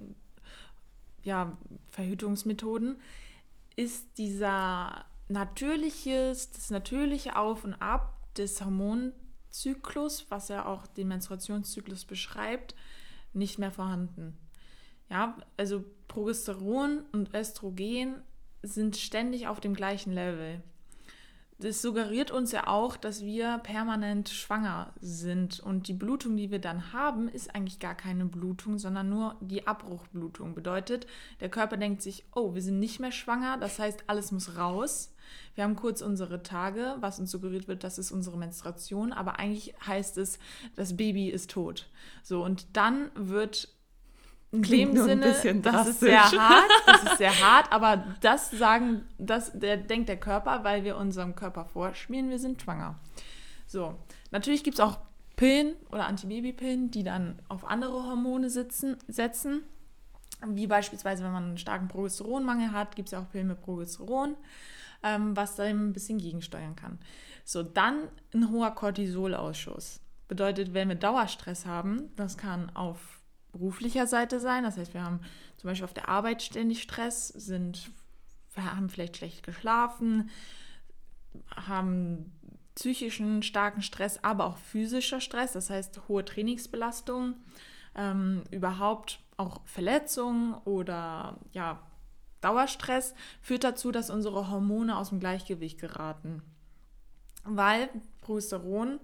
[1.24, 1.58] ja,
[1.90, 2.98] Verhütungsmethoden,
[3.76, 12.06] ist dieser natürliches, das natürliche Auf und Ab des Hormonzyklus, was ja auch den Menstruationszyklus
[12.06, 12.76] beschreibt,
[13.34, 14.38] nicht mehr vorhanden.
[15.10, 18.22] Ja, also Progesteron und Östrogen
[18.62, 20.62] sind ständig auf dem gleichen Level.
[21.62, 25.60] Das suggeriert uns ja auch, dass wir permanent schwanger sind.
[25.60, 29.68] Und die Blutung, die wir dann haben, ist eigentlich gar keine Blutung, sondern nur die
[29.68, 30.56] Abbruchblutung.
[30.56, 31.06] Bedeutet,
[31.42, 35.14] der Körper denkt sich, oh, wir sind nicht mehr schwanger, das heißt, alles muss raus.
[35.56, 39.76] Wir haben kurz unsere Tage, was uns suggeriert wird, das ist unsere Menstruation, aber eigentlich
[39.86, 40.40] heißt es,
[40.78, 41.90] das Baby ist tot.
[42.24, 43.68] So, und dann wird
[44.52, 49.52] in dem Sinne, das ist sehr hart, das ist sehr hart, aber das sagen, das
[49.54, 53.00] der, denkt der Körper, weil wir unserem Körper vorschmieren, wir sind schwanger.
[53.68, 53.96] So,
[54.32, 54.98] natürlich gibt es auch
[55.36, 59.62] Pillen oder Antibabypillen, die dann auf andere Hormone sitzen, setzen.
[60.46, 64.36] Wie beispielsweise, wenn man einen starken Progesteronmangel hat, gibt es ja auch Pillen mit Progesteron,
[65.04, 66.98] ähm, was da ein bisschen gegensteuern kann.
[67.46, 70.02] So, dann ein hoher Cortisolausschuss.
[70.28, 73.19] Bedeutet, wenn wir Dauerstress haben, das kann auf
[73.52, 74.64] beruflicher Seite sein.
[74.64, 75.22] Das heißt, wir haben
[75.58, 77.92] zum Beispiel auf der Arbeit ständig Stress, sind,
[78.56, 80.30] haben vielleicht schlecht geschlafen,
[81.56, 82.32] haben
[82.76, 87.36] psychischen starken Stress, aber auch physischer Stress, das heißt hohe Trainingsbelastung,
[87.96, 91.82] ähm, überhaupt auch Verletzungen oder ja,
[92.42, 96.42] Dauerstress führt dazu, dass unsere Hormone aus dem Gleichgewicht geraten.
[97.44, 97.90] Weil
[98.22, 99.00] Progesteron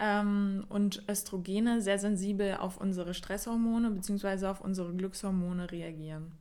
[0.00, 4.46] ähm, und Östrogene sehr sensibel auf unsere Stresshormone bzw.
[4.46, 6.32] auf unsere Glückshormone reagieren.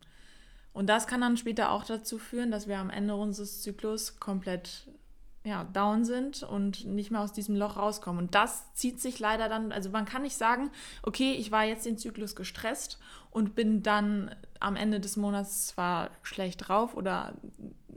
[0.74, 4.88] Und das kann dann später auch dazu führen, dass wir am Ende unseres Zyklus komplett
[5.44, 8.26] ja, down sind und nicht mehr aus diesem Loch rauskommen.
[8.26, 10.70] Und das zieht sich leider dann, also man kann nicht sagen,
[11.02, 13.00] okay, ich war jetzt den Zyklus gestresst
[13.32, 17.34] und bin dann am Ende des Monats zwar schlecht drauf oder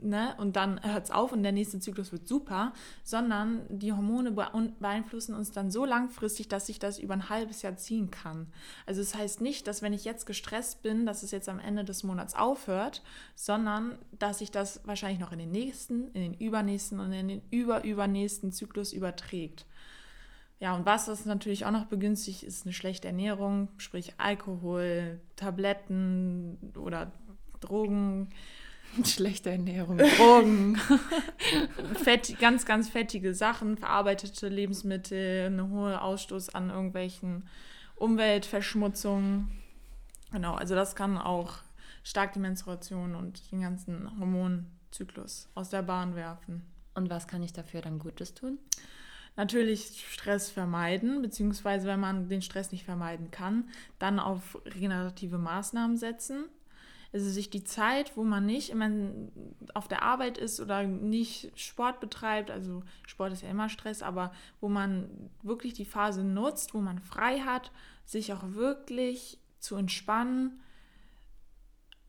[0.03, 4.31] ne, und dann hört es auf und der nächste Zyklus wird super, sondern die Hormone
[4.31, 8.47] beeinflussen uns dann so langfristig, dass sich das über ein halbes Jahr ziehen kann.
[8.85, 11.59] Also es das heißt nicht, dass wenn ich jetzt gestresst bin, dass es jetzt am
[11.59, 13.01] Ende des Monats aufhört,
[13.35, 17.41] sondern dass sich das wahrscheinlich noch in den nächsten, in den übernächsten und in den
[17.51, 19.65] überübernächsten Zyklus überträgt.
[20.63, 26.57] Ja, und was das natürlich auch noch begünstigt, ist eine schlechte Ernährung, sprich Alkohol, Tabletten
[26.77, 27.11] oder
[27.59, 28.29] Drogen
[29.03, 30.77] Schlechte Ernährung, Drogen,
[32.01, 37.49] Fett, ganz, ganz fettige Sachen, verarbeitete Lebensmittel, eine hohe Ausstoß an irgendwelchen
[37.97, 39.51] Umweltverschmutzungen.
[40.31, 41.57] Genau, also das kann auch
[42.05, 46.63] stark die Menstruation und den ganzen Hormonzyklus aus der Bahn werfen.
[46.93, 48.59] Und was kann ich dafür dann Gutes tun?
[49.35, 53.67] Natürlich Stress vermeiden, beziehungsweise wenn man den Stress nicht vermeiden kann,
[53.97, 56.45] dann auf regenerative Maßnahmen setzen.
[57.13, 58.89] Also sich die Zeit, wo man nicht immer
[59.75, 64.33] auf der Arbeit ist oder nicht Sport betreibt, also Sport ist ja immer Stress, aber
[64.59, 67.71] wo man wirklich die Phase nutzt, wo man frei hat,
[68.03, 70.59] sich auch wirklich zu entspannen,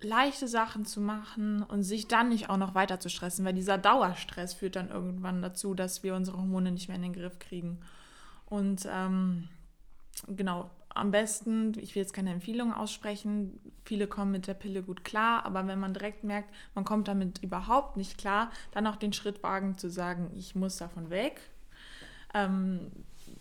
[0.00, 3.78] leichte Sachen zu machen und sich dann nicht auch noch weiter zu stressen, weil dieser
[3.78, 7.80] Dauerstress führt dann irgendwann dazu, dass wir unsere Hormone nicht mehr in den Griff kriegen.
[8.46, 9.48] Und ähm,
[10.28, 15.04] genau, am besten, ich will jetzt keine Empfehlung aussprechen, viele kommen mit der Pille gut
[15.04, 19.12] klar, aber wenn man direkt merkt, man kommt damit überhaupt nicht klar, dann auch den
[19.12, 21.40] Schritt wagen zu sagen, ich muss davon weg.
[22.32, 22.92] Ähm,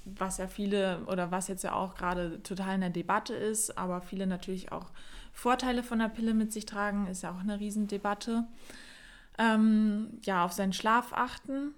[0.05, 4.01] was ja viele oder was jetzt ja auch gerade total in der Debatte ist, aber
[4.01, 4.91] viele natürlich auch
[5.33, 8.45] Vorteile von der Pille mit sich tragen, ist ja auch eine Riesendebatte.
[9.37, 11.73] Ähm, ja, auf seinen Schlaf achten,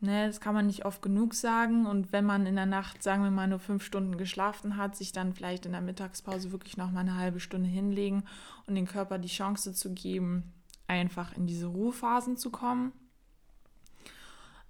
[0.00, 1.84] Ne, das kann man nicht oft genug sagen.
[1.86, 5.10] Und wenn man in der Nacht, sagen wir mal, nur fünf Stunden geschlafen hat, sich
[5.10, 8.22] dann vielleicht in der Mittagspause wirklich noch mal eine halbe Stunde hinlegen
[8.66, 10.52] und den Körper die Chance zu geben,
[10.86, 12.92] einfach in diese Ruhephasen zu kommen.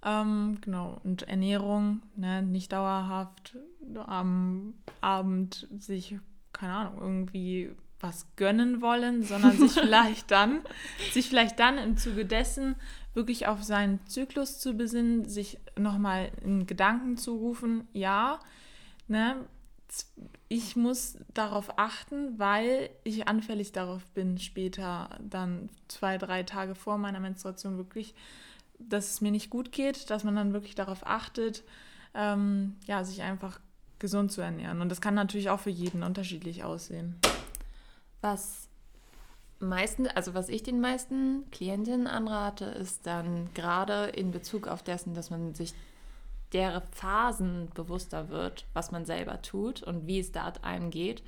[0.03, 3.55] Ähm, genau, und Ernährung, ne, nicht dauerhaft
[4.07, 6.17] am Abend sich,
[6.53, 10.61] keine Ahnung, irgendwie was gönnen wollen, sondern sich vielleicht dann,
[11.11, 12.75] sich vielleicht dann im Zuge dessen
[13.13, 18.39] wirklich auf seinen Zyklus zu besinnen, sich nochmal in Gedanken zu rufen, ja,
[19.07, 19.35] ne,
[20.47, 26.97] ich muss darauf achten, weil ich anfällig darauf bin, später dann zwei, drei Tage vor
[26.97, 28.13] meiner Menstruation wirklich,
[28.77, 31.63] dass es mir nicht gut geht, dass man dann wirklich darauf achtet,
[32.13, 33.59] ähm, ja, sich einfach
[33.97, 34.81] gesund zu ernähren.
[34.81, 37.15] Und das kann natürlich auch für jeden unterschiedlich aussehen.
[38.21, 38.69] Was
[39.59, 45.13] meisten, also was ich den meisten Klientinnen anrate, ist dann gerade in Bezug auf dessen,
[45.13, 45.73] dass man sich
[46.53, 51.23] der Phasen bewusster wird, was man selber tut und wie es da einem geht,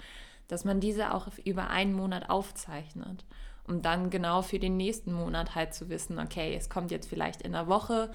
[0.48, 3.24] dass man diese auch über einen Monat aufzeichnet,
[3.68, 7.42] um dann genau für den nächsten Monat halt zu wissen, okay, es kommt jetzt vielleicht
[7.42, 8.12] in der Woche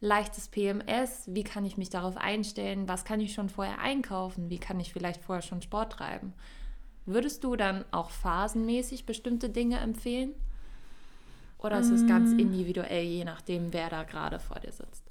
[0.00, 4.58] leichtes PMS, wie kann ich mich darauf einstellen, was kann ich schon vorher einkaufen, wie
[4.58, 6.34] kann ich vielleicht vorher schon Sport treiben.
[7.06, 10.34] Würdest du dann auch phasenmäßig bestimmte Dinge empfehlen?
[11.58, 12.38] Oder ist es ganz mm.
[12.38, 15.06] individuell, je nachdem, wer da gerade vor dir sitzt?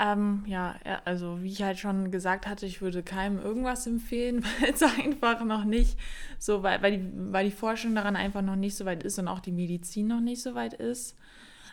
[0.00, 4.70] Ähm, ja, also wie ich halt schon gesagt hatte, ich würde keinem irgendwas empfehlen, weil
[4.70, 5.98] es einfach noch nicht
[6.38, 9.26] so weit, weil die, weil die Forschung daran einfach noch nicht so weit ist und
[9.26, 11.16] auch die Medizin noch nicht so weit ist.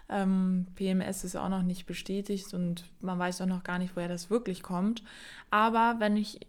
[0.09, 4.07] Ähm, PMS ist auch noch nicht bestätigt und man weiß auch noch gar nicht, woher
[4.07, 5.03] das wirklich kommt.
[5.51, 6.39] Aber wenn ich,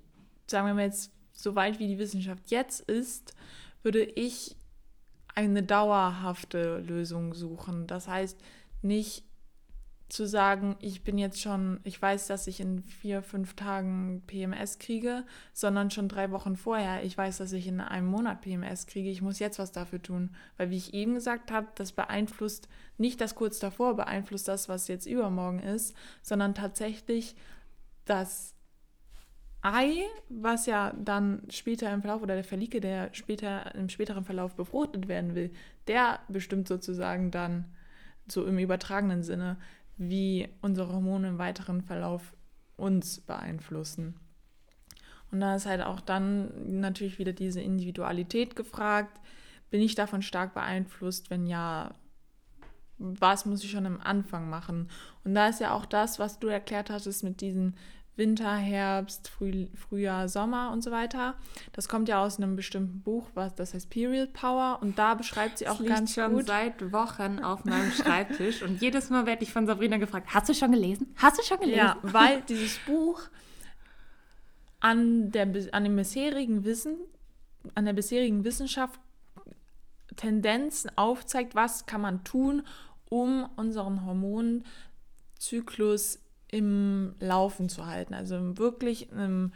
[0.47, 3.35] sagen wir mal jetzt, so weit wie die Wissenschaft jetzt ist,
[3.83, 4.57] würde ich
[5.35, 7.87] eine dauerhafte Lösung suchen.
[7.87, 8.41] Das heißt,
[8.83, 9.23] nicht
[10.09, 14.79] zu sagen, ich bin jetzt schon, ich weiß, dass ich in vier, fünf Tagen PMS
[14.79, 19.11] kriege, sondern schon drei Wochen vorher, ich weiß, dass ich in einem Monat PMS kriege,
[19.11, 20.35] ich muss jetzt was dafür tun.
[20.57, 22.69] Weil, wie ich eben gesagt habe, das beeinflusst
[22.99, 27.35] nicht das kurz davor, beeinflusst das, was jetzt übermorgen ist, sondern tatsächlich
[28.05, 28.56] das
[29.69, 34.55] Ei, was ja dann später im Verlauf, oder der Verlieke, der später im späteren Verlauf
[34.55, 35.51] befruchtet werden will,
[35.89, 37.65] der bestimmt sozusagen dann
[38.29, 39.57] so im übertragenen Sinne,
[39.97, 42.33] wie unsere Hormone im weiteren Verlauf
[42.77, 44.15] uns beeinflussen.
[45.33, 49.21] Und da ist halt auch dann natürlich wieder diese Individualität gefragt.
[49.71, 51.29] Bin ich davon stark beeinflusst?
[51.29, 51.93] Wenn ja,
[52.99, 54.89] was muss ich schon am Anfang machen?
[55.25, 57.75] Und da ist ja auch das, was du erklärt hattest mit diesen
[58.17, 61.35] Winter, Herbst, Früh, Frühjahr, Sommer und so weiter.
[61.73, 65.59] Das kommt ja aus einem bestimmten Buch, was das heißt Period Power und da beschreibt
[65.59, 66.47] sie auch das ganz schon gut.
[66.47, 70.55] seit Wochen auf meinem Schreibtisch und jedes Mal werde ich von Sabrina gefragt: Hast du
[70.55, 71.15] schon gelesen?
[71.17, 71.79] Hast du schon gelesen?
[71.79, 73.21] Ja, weil dieses Buch
[74.81, 76.97] an der an dem bisherigen Wissen,
[77.75, 78.99] an der bisherigen Wissenschaft
[80.17, 82.63] Tendenzen aufzeigt, was kann man tun,
[83.09, 88.15] um unseren Hormonzyklus im Laufen zu halten.
[88.15, 89.53] Also wirklich einem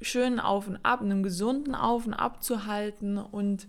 [0.00, 3.66] schönen Auf und Ab, einem gesunden Auf und Ab zu halten und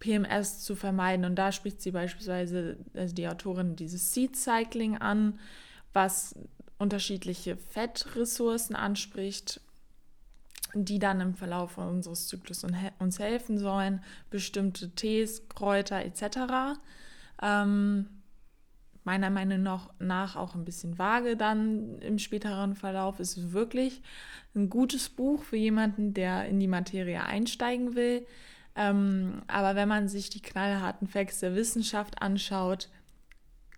[0.00, 1.24] PMS zu vermeiden.
[1.24, 5.38] Und da spricht sie beispielsweise, also die Autorin, dieses Seed Cycling an,
[5.92, 6.34] was
[6.78, 9.60] unterschiedliche Fettressourcen anspricht,
[10.74, 12.66] die dann im Verlauf unseres Zyklus
[12.98, 16.78] uns helfen sollen, bestimmte Tees, Kräuter etc.
[17.40, 18.08] Ähm,
[19.04, 19.62] meiner Meinung
[19.98, 23.20] nach auch ein bisschen vage dann im späteren Verlauf.
[23.20, 24.02] ist wirklich
[24.54, 28.26] ein gutes Buch für jemanden, der in die Materie einsteigen will.
[28.76, 32.88] Ähm, aber wenn man sich die knallharten Facts der Wissenschaft anschaut,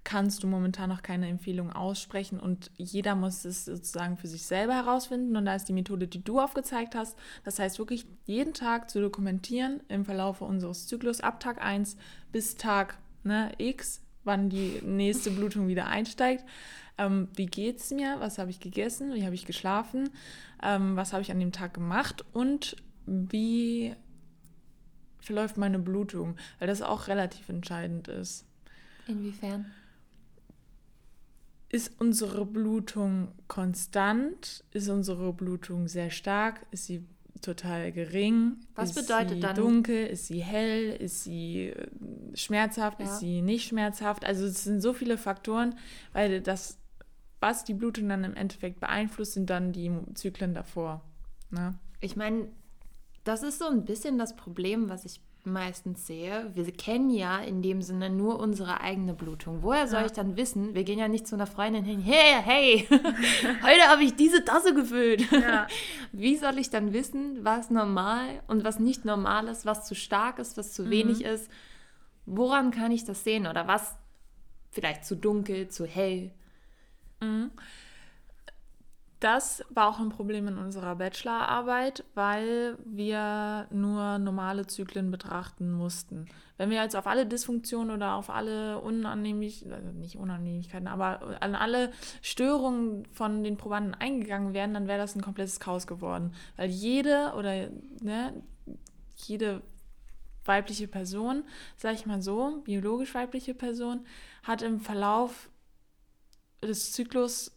[0.05, 4.75] kannst du momentan noch keine Empfehlung aussprechen und jeder muss es sozusagen für sich selber
[4.75, 5.37] herausfinden.
[5.37, 7.19] Und da ist die Methode, die du aufgezeigt hast.
[7.43, 11.97] Das heißt wirklich jeden Tag zu dokumentieren im Verlauf unseres Zyklus ab Tag 1
[12.31, 16.45] bis Tag ne, X wann die nächste Blutung wieder einsteigt.
[16.99, 18.17] Ähm, wie geht es mir?
[18.21, 19.15] Was habe ich gegessen?
[19.15, 20.11] Wie habe ich geschlafen?
[20.63, 22.25] Ähm, was habe ich an dem Tag gemacht?
[22.33, 23.95] Und wie
[25.21, 26.37] verläuft meine Blutung?
[26.59, 28.47] Weil das auch relativ entscheidend ist.
[29.07, 29.67] Inwiefern?
[31.69, 34.65] Ist unsere Blutung konstant?
[34.73, 36.65] Ist unsere Blutung sehr stark?
[36.71, 37.05] Ist sie
[37.41, 38.57] total gering?
[38.75, 39.57] Was ist bedeutet sie dann?
[39.57, 40.07] dunkel?
[40.07, 40.91] Ist sie hell?
[40.91, 41.87] Ist sie äh,
[42.35, 43.01] schmerzhaft?
[43.01, 43.07] Ja.
[43.07, 44.25] Ist sie nicht schmerzhaft?
[44.25, 45.75] Also es sind so viele Faktoren,
[46.13, 46.79] weil das,
[47.41, 51.03] was die Blutung dann im Endeffekt beeinflusst, sind dann die Zyklen davor.
[51.51, 51.79] Ne?
[52.01, 52.49] Ich meine,
[53.25, 57.63] das ist so ein bisschen das Problem, was ich meistens sehe, wir kennen ja in
[57.63, 59.63] dem Sinne nur unsere eigene Blutung.
[59.63, 60.07] Woher soll ja.
[60.07, 60.75] ich dann wissen?
[60.75, 64.75] Wir gehen ja nicht zu einer Freundin hin, hey, hey, heute habe ich diese Tasse
[64.75, 65.31] gefüllt.
[65.31, 65.67] Ja.
[66.13, 70.39] Wie soll ich dann wissen, was normal und was nicht normal ist, was zu stark
[70.39, 70.91] ist, was zu mhm.
[70.91, 71.51] wenig ist?
[72.27, 73.97] Woran kann ich das sehen oder was
[74.71, 76.33] vielleicht zu dunkel, zu hell?
[77.21, 77.51] Mhm.
[79.19, 86.27] Das war auch ein Problem in unserer Bachelorarbeit, weil wir nur normale Zyklen betrachten mussten.
[86.59, 91.55] Wenn wir jetzt auf alle Dysfunktionen oder auf alle Unannehmlichkeiten, also nicht Unannehmlichkeiten, aber an
[91.55, 96.35] alle Störungen von den Probanden eingegangen wären, dann wäre das ein komplettes Chaos geworden.
[96.57, 97.69] Weil jede oder
[98.03, 98.43] ne,
[99.17, 99.63] jede
[100.45, 101.45] weibliche Person,
[101.77, 104.07] sag ich mal so, biologisch weibliche Person,
[104.43, 105.51] hat im Verlauf
[106.63, 107.56] des Zyklus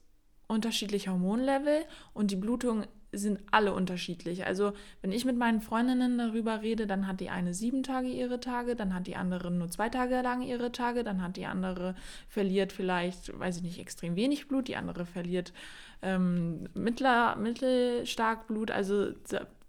[0.49, 4.45] unterschiedliche Hormonlevel und die Blutungen sind alle unterschiedlich.
[4.45, 8.39] Also wenn ich mit meinen Freundinnen darüber rede, dann hat die eine sieben Tage ihre
[8.39, 11.95] Tage, dann hat die andere nur zwei Tage lang ihre Tage, dann hat die andere
[12.27, 15.53] verliert vielleicht, weiß ich nicht, extrem wenig Blut, die andere verliert
[16.01, 18.69] ähm, mittler, mittelstark Blut.
[18.69, 19.13] Also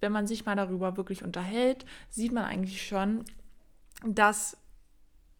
[0.00, 3.24] wenn man sich mal darüber wirklich unterhält, sieht man eigentlich schon,
[4.06, 4.56] dass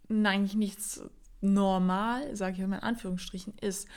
[0.08, 1.02] eigentlich nichts
[1.40, 3.88] normal, sage ich mal in Anführungsstrichen, ist.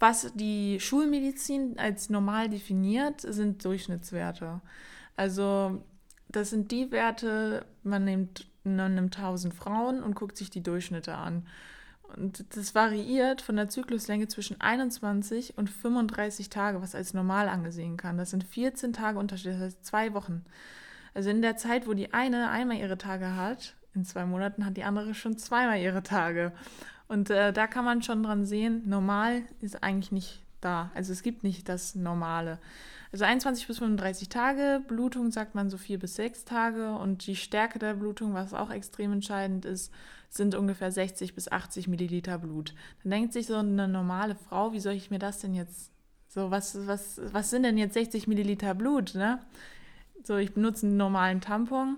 [0.00, 4.60] Was die Schulmedizin als normal definiert, sind Durchschnittswerte.
[5.14, 5.84] Also
[6.28, 11.14] das sind die Werte, man nimmt, man nimmt 1000 Frauen und guckt sich die Durchschnitte
[11.14, 11.46] an.
[12.16, 17.98] Und das variiert von der Zykluslänge zwischen 21 und 35 Tage, was als normal angesehen
[17.98, 18.16] kann.
[18.16, 20.44] Das sind 14 Tage Unterschied, das heißt zwei Wochen.
[21.12, 24.76] Also in der Zeit, wo die eine einmal ihre Tage hat, in zwei Monaten hat
[24.76, 26.52] die andere schon zweimal ihre Tage.
[27.10, 30.92] Und äh, da kann man schon dran sehen, normal ist eigentlich nicht da.
[30.94, 32.60] Also es gibt nicht das Normale.
[33.10, 37.34] Also 21 bis 35 Tage, Blutung sagt man so vier bis sechs Tage und die
[37.34, 39.92] Stärke der Blutung, was auch extrem entscheidend ist,
[40.28, 42.74] sind ungefähr 60 bis 80 Milliliter Blut.
[43.02, 45.90] Dann denkt sich so eine normale Frau, wie soll ich mir das denn jetzt,
[46.28, 49.40] so was, was, was sind denn jetzt 60 Milliliter Blut, ne?
[50.22, 51.96] So, ich benutze einen normalen Tampon,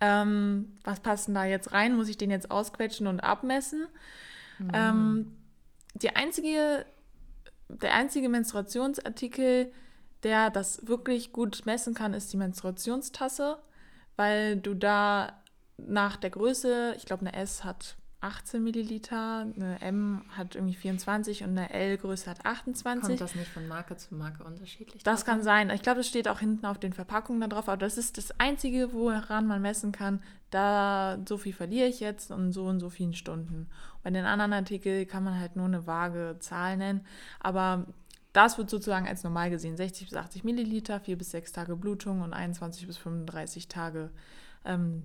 [0.00, 1.96] ähm, was passt denn da jetzt rein?
[1.96, 3.86] Muss ich den jetzt ausquetschen und abmessen?
[4.58, 4.70] Mhm.
[4.72, 5.36] Ähm,
[5.94, 6.86] die einzige,
[7.68, 9.72] der einzige Menstruationsartikel,
[10.22, 13.58] der das wirklich gut messen kann, ist die Menstruationstasse,
[14.16, 15.40] weil du da
[15.78, 21.42] nach der Größe, ich glaube, eine S hat 18 Milliliter, eine M hat irgendwie 24
[21.42, 23.08] und eine L-Größe hat 28.
[23.08, 25.02] Kommt das nicht von Marke zu Marke unterschiedlich?
[25.02, 25.70] Das kann sein.
[25.70, 28.38] Ich glaube, das steht auch hinten auf den Verpackungen da drauf, aber das ist das
[28.38, 32.90] Einzige, woran man messen kann, da so viel verliere ich jetzt und so und so
[32.90, 33.68] vielen Stunden.
[34.02, 37.06] Bei den anderen Artikeln kann man halt nur eine vage Zahl nennen,
[37.38, 37.86] aber
[38.32, 39.76] das wird sozusagen als normal gesehen.
[39.76, 44.10] 60 bis 80 Milliliter, 4 bis 6 Tage Blutung und 21 bis 35 Tage
[44.64, 45.04] ähm,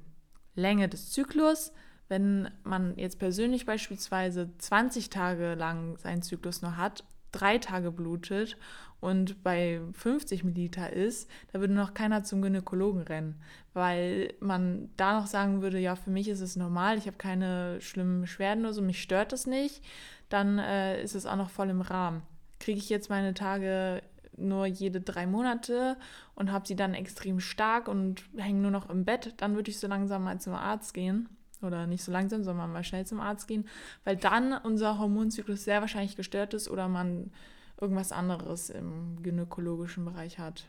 [0.56, 1.72] Länge des Zyklus.
[2.08, 8.58] Wenn man jetzt persönlich beispielsweise 20 Tage lang seinen Zyklus nur hat, drei Tage blutet
[9.00, 13.42] und bei 50 Milliliter ist, da würde noch keiner zum Gynäkologen rennen,
[13.74, 17.82] weil man da noch sagen würde, ja, für mich ist es normal, ich habe keine
[17.82, 19.84] schlimmen Beschwerden oder so, mich stört es nicht,
[20.30, 22.22] dann äh, ist es auch noch voll im Rahmen.
[22.60, 24.02] Kriege ich jetzt meine Tage
[24.38, 25.98] nur jede drei Monate
[26.36, 29.80] und habe sie dann extrem stark und hänge nur noch im Bett, dann würde ich
[29.80, 31.30] so langsam mal zum Arzt gehen
[31.64, 33.68] oder nicht so langsam, sondern mal schnell zum Arzt gehen,
[34.04, 37.32] weil dann unser Hormonzyklus sehr wahrscheinlich gestört ist oder man
[37.80, 40.68] irgendwas anderes im gynäkologischen Bereich hat.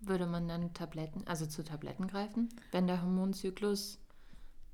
[0.00, 3.98] Würde man dann Tabletten, also zu Tabletten greifen, wenn der Hormonzyklus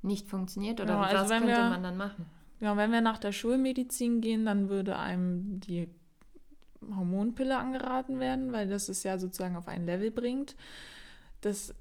[0.01, 2.25] nicht funktioniert oder ja, also was könnte wir, man dann machen?
[2.59, 5.89] Ja, wenn wir nach der Schulmedizin gehen, dann würde einem die
[6.95, 10.55] Hormonpille angeraten werden, weil das es ja sozusagen auf ein Level bringt.
[11.41, 11.73] Das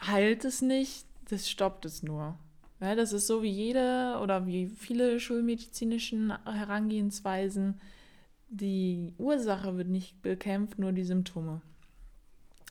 [0.00, 2.38] heilt es nicht, das stoppt es nur.
[2.80, 7.80] Ja, das ist so wie jede oder wie viele schulmedizinischen Herangehensweisen.
[8.48, 11.60] Die Ursache wird nicht bekämpft, nur die Symptome.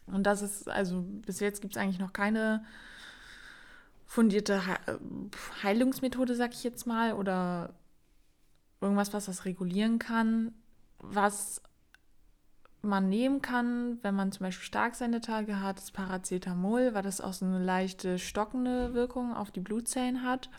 [0.07, 2.65] Und das ist, also bis jetzt gibt es eigentlich noch keine
[4.05, 4.61] fundierte
[5.63, 7.73] Heilungsmethode, sag ich jetzt mal, oder
[8.81, 10.53] irgendwas, was das regulieren kann.
[10.99, 11.61] Was
[12.83, 17.21] man nehmen kann, wenn man zum Beispiel stark seine Tage hat, ist Paracetamol, weil das
[17.21, 20.49] auch so eine leichte stockende Wirkung auf die Blutzellen hat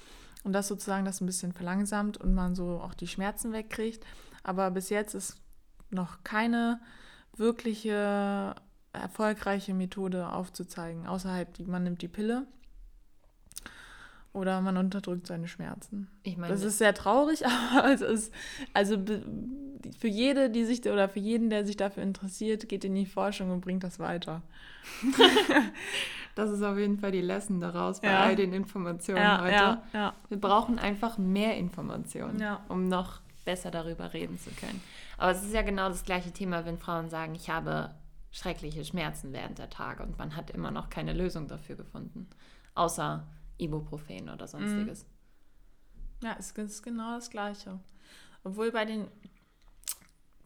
[0.42, 4.04] und das sozusagen das ein bisschen verlangsamt und man so auch die Schmerzen wegkriegt.
[4.42, 5.36] Aber bis jetzt ist
[5.90, 6.80] noch keine
[7.36, 8.54] wirkliche
[8.92, 12.46] erfolgreiche Methode aufzuzeigen, außer halt, man nimmt die Pille
[14.34, 16.08] oder man unterdrückt seine Schmerzen.
[16.24, 18.34] Ich meine, das ist sehr traurig, aber es ist
[18.74, 18.98] also
[19.98, 23.50] für jede, die sich oder für jeden, der sich dafür interessiert, geht in die Forschung
[23.50, 24.42] und bringt das weiter.
[26.34, 28.20] das ist auf jeden Fall die Lesson daraus bei ja.
[28.20, 29.78] all den Informationen ja, heute.
[29.92, 34.82] Ja, Wir brauchen einfach mehr Informationen, um noch besser darüber reden zu können.
[35.16, 37.90] Aber es ist ja genau das gleiche Thema, wenn Frauen sagen, ich habe
[38.32, 42.26] schreckliche Schmerzen während der Tage und man hat immer noch keine Lösung dafür gefunden,
[42.74, 43.24] außer
[43.58, 45.06] Ibuprofen oder sonstiges.
[46.22, 47.78] Ja, es ist genau das Gleiche.
[48.42, 49.08] Obwohl bei den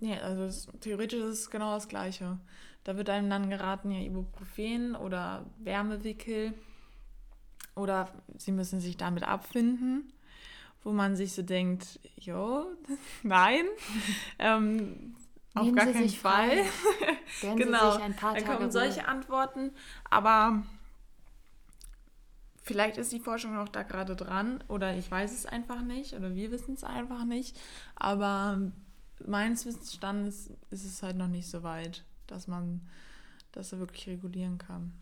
[0.00, 2.38] Nee, also das, theoretisch ist es genau das Gleiche.
[2.84, 6.54] Da wird einem dann geraten, ja, Ibuprofen oder Wärmewickel
[7.74, 10.12] oder sie müssen sich damit abfinden,
[10.82, 12.66] wo man sich so denkt, jo,
[13.22, 13.64] nein,
[14.38, 15.16] ähm,
[15.54, 16.58] auf gar keinen Fall.
[17.40, 19.72] genau, dann kommen solche Antworten,
[20.08, 20.62] aber
[22.68, 26.34] vielleicht ist die Forschung auch da gerade dran oder ich weiß es einfach nicht oder
[26.34, 27.58] wir wissen es einfach nicht,
[27.96, 28.60] aber
[29.26, 32.86] meines Wissensstandes ist es halt noch nicht so weit, dass man
[33.52, 34.92] das wirklich regulieren kann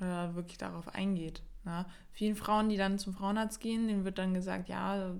[0.00, 1.42] oder wirklich darauf eingeht.
[1.64, 5.14] Ja, vielen Frauen, die dann zum Frauenarzt gehen, denen wird dann gesagt, ja,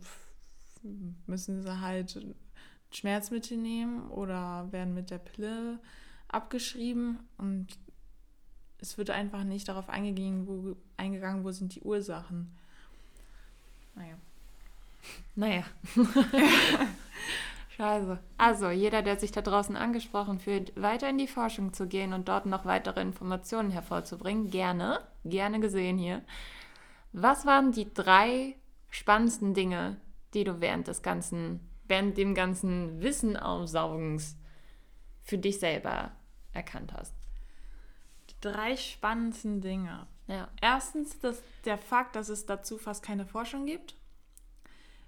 [1.26, 2.26] müssen sie halt
[2.90, 5.78] Schmerzmittel nehmen oder werden mit der Pille
[6.26, 7.68] abgeschrieben und
[8.80, 12.56] es wird einfach nicht darauf eingegangen, wo, eingegangen, wo sind die Ursachen.
[13.94, 14.14] Naja.
[15.34, 15.64] Naja.
[17.76, 18.18] Scheiße.
[18.36, 22.28] Also, jeder, der sich da draußen angesprochen fühlt, weiter in die Forschung zu gehen und
[22.28, 26.22] dort noch weitere Informationen hervorzubringen, gerne, gerne gesehen hier.
[27.12, 28.56] Was waren die drei
[28.90, 29.96] spannendsten Dinge,
[30.34, 34.36] die du während des ganzen, während dem ganzen Wissenaussaugens
[35.22, 36.12] für dich selber
[36.52, 37.19] erkannt hast?
[38.40, 40.06] Drei spannendsten Dinge.
[40.26, 40.48] Ja.
[40.60, 43.96] Erstens das, der Fakt, dass es dazu fast keine Forschung gibt.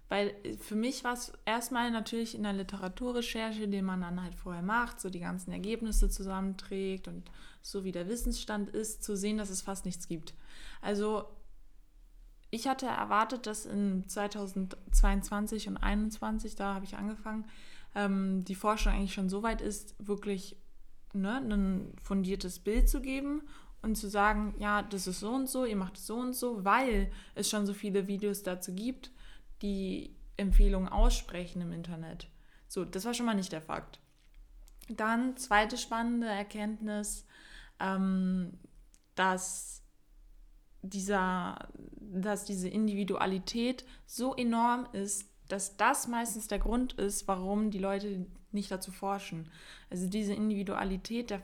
[0.09, 4.63] Weil für mich war es erstmal natürlich in der Literaturrecherche, die man dann halt vorher
[4.63, 7.31] macht, so die ganzen Ergebnisse zusammenträgt und
[7.63, 10.35] so wie der Wissensstand ist, zu sehen, dass es fast nichts gibt.
[10.83, 11.25] Also
[12.51, 17.47] ich hatte erwartet, dass in 2022 und 2021, da habe ich angefangen,
[17.95, 20.57] ähm, die Forschung eigentlich schon so weit ist, wirklich
[21.13, 23.43] ne, ein fundiertes Bild zu geben
[23.83, 26.65] und zu sagen, ja, das ist so und so, ihr macht es so und so,
[26.65, 29.11] weil es schon so viele Videos dazu gibt
[29.63, 32.29] die Empfehlungen aussprechen im Internet.
[32.69, 34.01] So, das war schon mal nicht der Fakt.
[34.89, 37.25] Dann zweite spannende Erkenntnis,
[37.79, 38.59] ähm,
[39.15, 39.83] dass,
[40.83, 41.69] dieser,
[42.01, 48.27] dass diese Individualität so enorm ist, dass das meistens der Grund ist, warum die Leute
[48.55, 49.51] nicht dazu forschen.
[49.91, 51.43] Also diese Individualität der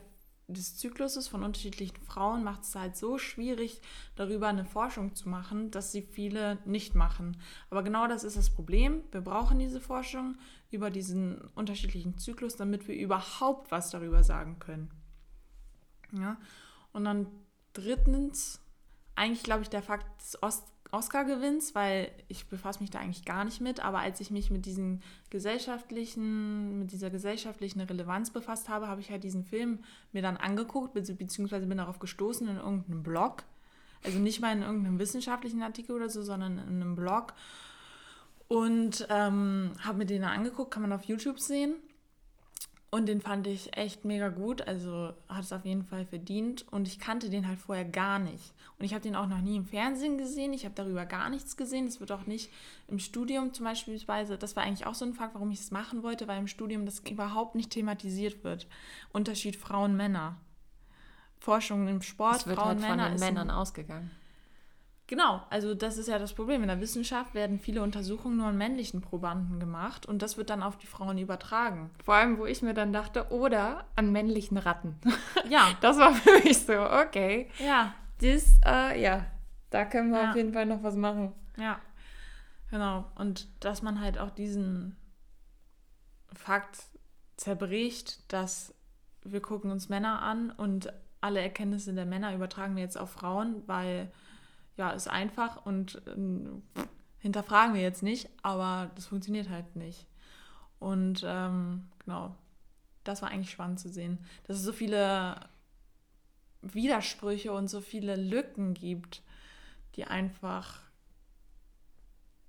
[0.49, 3.81] des Zykluses von unterschiedlichen Frauen macht es halt so schwierig,
[4.15, 7.37] darüber eine Forschung zu machen, dass sie viele nicht machen.
[7.69, 9.03] Aber genau das ist das Problem.
[9.11, 10.37] Wir brauchen diese Forschung
[10.71, 14.89] über diesen unterschiedlichen Zyklus, damit wir überhaupt was darüber sagen können.
[16.11, 16.37] Ja?
[16.93, 17.27] Und dann
[17.73, 18.59] drittens,
[19.15, 23.45] eigentlich glaube ich, der Fakt des Ost Oscar-Gewinns, weil ich befasse mich da eigentlich gar
[23.45, 28.87] nicht mit, aber als ich mich mit diesen gesellschaftlichen, mit dieser gesellschaftlichen Relevanz befasst habe,
[28.87, 29.79] habe ich halt diesen Film
[30.13, 33.43] mir dann angeguckt, beziehungsweise bin darauf gestoßen in irgendeinem Blog.
[34.03, 37.33] Also nicht mal in irgendeinem wissenschaftlichen Artikel oder so, sondern in einem Blog.
[38.47, 41.75] Und ähm, habe mir den angeguckt, kann man auf YouTube sehen.
[42.91, 46.65] Und den fand ich echt mega gut, also hat es auf jeden Fall verdient.
[46.71, 48.53] Und ich kannte den halt vorher gar nicht.
[48.79, 50.53] Und ich habe den auch noch nie im Fernsehen gesehen.
[50.53, 51.85] Ich habe darüber gar nichts gesehen.
[51.85, 52.51] Das wird auch nicht
[52.87, 53.99] im Studium zum Beispiel.
[53.99, 56.85] Das war eigentlich auch so ein Fakt, warum ich es machen wollte, weil im Studium
[56.85, 58.67] das überhaupt nicht thematisiert wird.
[59.11, 60.37] Unterschied Frauen-Männer.
[61.37, 63.09] Forschung im Sport, es wird Frauen, halt von Männer.
[63.11, 64.11] den Männern ausgegangen.
[65.09, 66.61] Genau, also das ist ja das Problem.
[66.61, 70.61] In der Wissenschaft werden viele Untersuchungen nur an männlichen Probanden gemacht und das wird dann
[70.61, 71.89] auf die Frauen übertragen.
[72.03, 74.99] Vor allem, wo ich mir dann dachte, oder an männlichen Ratten.
[75.49, 75.75] Ja.
[75.81, 77.49] Das war für mich so, okay.
[77.57, 77.95] Ja.
[78.21, 79.25] Das, äh, ja,
[79.71, 80.29] da können wir ja.
[80.29, 81.33] auf jeden Fall noch was machen.
[81.57, 81.79] Ja,
[82.69, 83.05] genau.
[83.15, 84.95] Und dass man halt auch diesen
[86.31, 86.83] Fakt
[87.35, 88.75] zerbricht, dass
[89.23, 93.63] wir gucken uns Männer an und alle Erkenntnisse der Männer übertragen wir jetzt auf Frauen,
[93.65, 94.11] weil
[94.79, 96.81] ja, ist einfach und äh,
[97.19, 100.07] hinterfragen wir jetzt nicht, aber das funktioniert halt nicht.
[100.79, 102.33] Und ähm, genau,
[103.03, 105.35] das war eigentlich spannend zu sehen, dass es so viele
[106.61, 109.21] Widersprüche und so viele Lücken gibt,
[109.95, 110.81] die einfach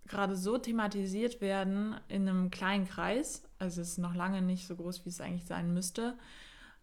[0.06, 3.42] gerade so thematisiert werden in einem kleinen Kreis.
[3.58, 6.16] Also es ist noch lange nicht so groß, wie es eigentlich sein müsste.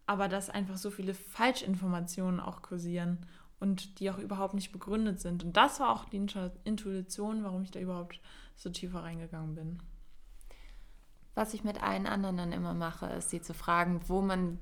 [0.04, 3.26] Aber dass einfach so viele Falschinformationen auch kursieren
[3.60, 5.44] und die auch überhaupt nicht begründet sind.
[5.44, 6.24] Und das war auch die
[6.64, 8.20] Intuition, warum ich da überhaupt
[8.56, 9.82] so tiefer reingegangen bin.
[11.34, 14.58] Was ich mit allen anderen dann immer mache, ist sie zu fragen, wo man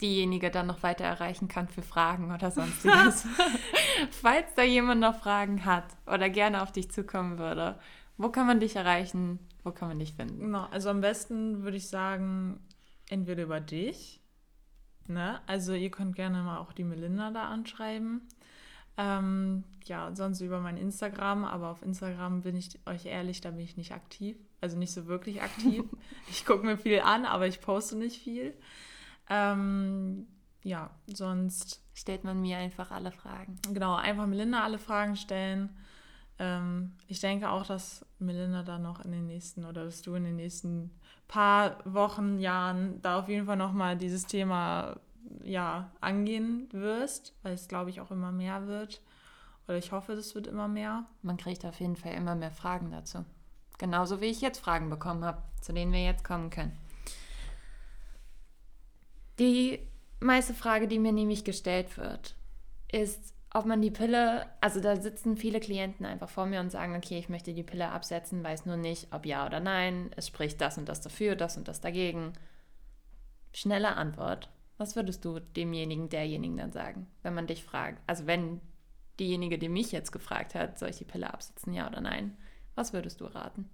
[0.00, 3.26] diejenige dann noch weiter erreichen kann für Fragen oder sonstiges.
[4.10, 7.78] Falls da jemand noch Fragen hat oder gerne auf dich zukommen würde,
[8.16, 9.38] wo kann man dich erreichen?
[9.62, 10.40] Wo kann man dich finden?
[10.40, 12.60] Genau, also am besten würde ich sagen,
[13.08, 14.19] entweder über dich
[15.06, 15.40] Ne?
[15.46, 18.22] Also ihr könnt gerne mal auch die Melinda da anschreiben.
[18.96, 23.60] Ähm, ja, sonst über mein Instagram, aber auf Instagram bin ich euch ehrlich, da bin
[23.60, 24.36] ich nicht aktiv.
[24.60, 25.84] also nicht so wirklich aktiv.
[26.30, 28.54] ich gucke mir viel an, aber ich poste nicht viel.
[29.28, 30.26] Ähm,
[30.62, 31.82] ja, sonst.
[31.92, 33.58] Stellt man mir einfach alle Fragen.
[33.74, 35.70] Genau, einfach Melinda alle Fragen stellen.
[36.38, 40.24] Ähm, ich denke auch, dass Melinda da noch in den nächsten oder dass du in
[40.24, 40.90] den nächsten
[41.30, 44.96] paar Wochen, Jahren da auf jeden Fall nochmal dieses Thema
[45.44, 49.00] ja, angehen wirst, weil es, glaube ich, auch immer mehr wird.
[49.68, 51.06] Oder ich hoffe, es wird immer mehr.
[51.22, 53.24] Man kriegt auf jeden Fall immer mehr Fragen dazu.
[53.78, 56.76] Genauso wie ich jetzt Fragen bekommen habe, zu denen wir jetzt kommen können.
[59.38, 59.78] Die
[60.18, 62.34] meiste Frage, die mir nämlich gestellt wird,
[62.90, 66.94] ist, ob man die Pille, also da sitzen viele Klienten einfach vor mir und sagen,
[66.94, 70.60] okay, ich möchte die Pille absetzen, weiß nur nicht, ob ja oder nein, es spricht
[70.60, 72.32] das und das dafür, das und das dagegen.
[73.52, 74.50] Schnelle Antwort.
[74.78, 78.00] Was würdest du demjenigen, derjenigen dann sagen, wenn man dich fragt?
[78.06, 78.60] Also wenn
[79.18, 82.36] diejenige, die mich jetzt gefragt hat, soll ich die Pille absetzen, ja oder nein?
[82.76, 83.68] Was würdest du raten?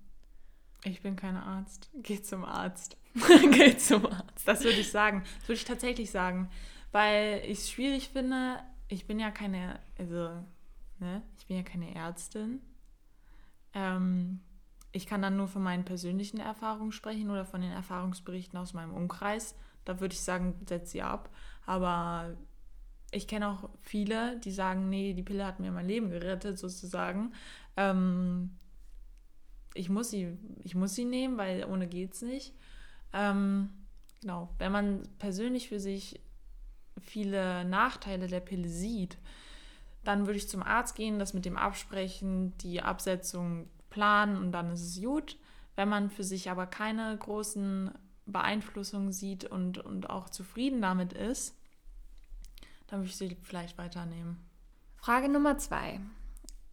[0.84, 1.90] Ich bin kein Arzt.
[2.02, 2.96] Geh zum Arzt.
[3.52, 4.46] Geh zum Arzt.
[4.46, 5.22] Das würde ich sagen.
[5.40, 6.48] Das würde ich tatsächlich sagen.
[6.92, 8.58] Weil ich es schwierig finde,
[8.88, 10.30] ich bin ja keine, also,
[10.98, 12.60] ne, ich bin ja keine Ärztin.
[13.74, 14.40] Ähm,
[14.92, 18.94] ich kann dann nur von meinen persönlichen Erfahrungen sprechen oder von den Erfahrungsberichten aus meinem
[18.94, 19.54] Umkreis.
[19.84, 21.30] Da würde ich sagen, setz sie ab.
[21.66, 22.34] Aber
[23.10, 27.32] ich kenne auch viele, die sagen, nee, die Pille hat mir mein Leben gerettet, sozusagen.
[27.76, 28.56] Ähm,
[29.74, 32.54] ich, muss sie, ich muss sie nehmen, weil ohne geht's nicht.
[33.12, 33.70] Ähm,
[34.20, 36.20] genau, wenn man persönlich für sich
[37.06, 39.16] viele Nachteile der Pille sieht,
[40.04, 44.70] dann würde ich zum Arzt gehen, das mit dem absprechen, die Absetzung planen und dann
[44.70, 45.36] ist es gut.
[45.74, 47.90] Wenn man für sich aber keine großen
[48.26, 51.56] Beeinflussungen sieht und, und auch zufrieden damit ist,
[52.86, 54.38] dann würde ich sie vielleicht weiternehmen.
[54.96, 56.00] Frage Nummer zwei.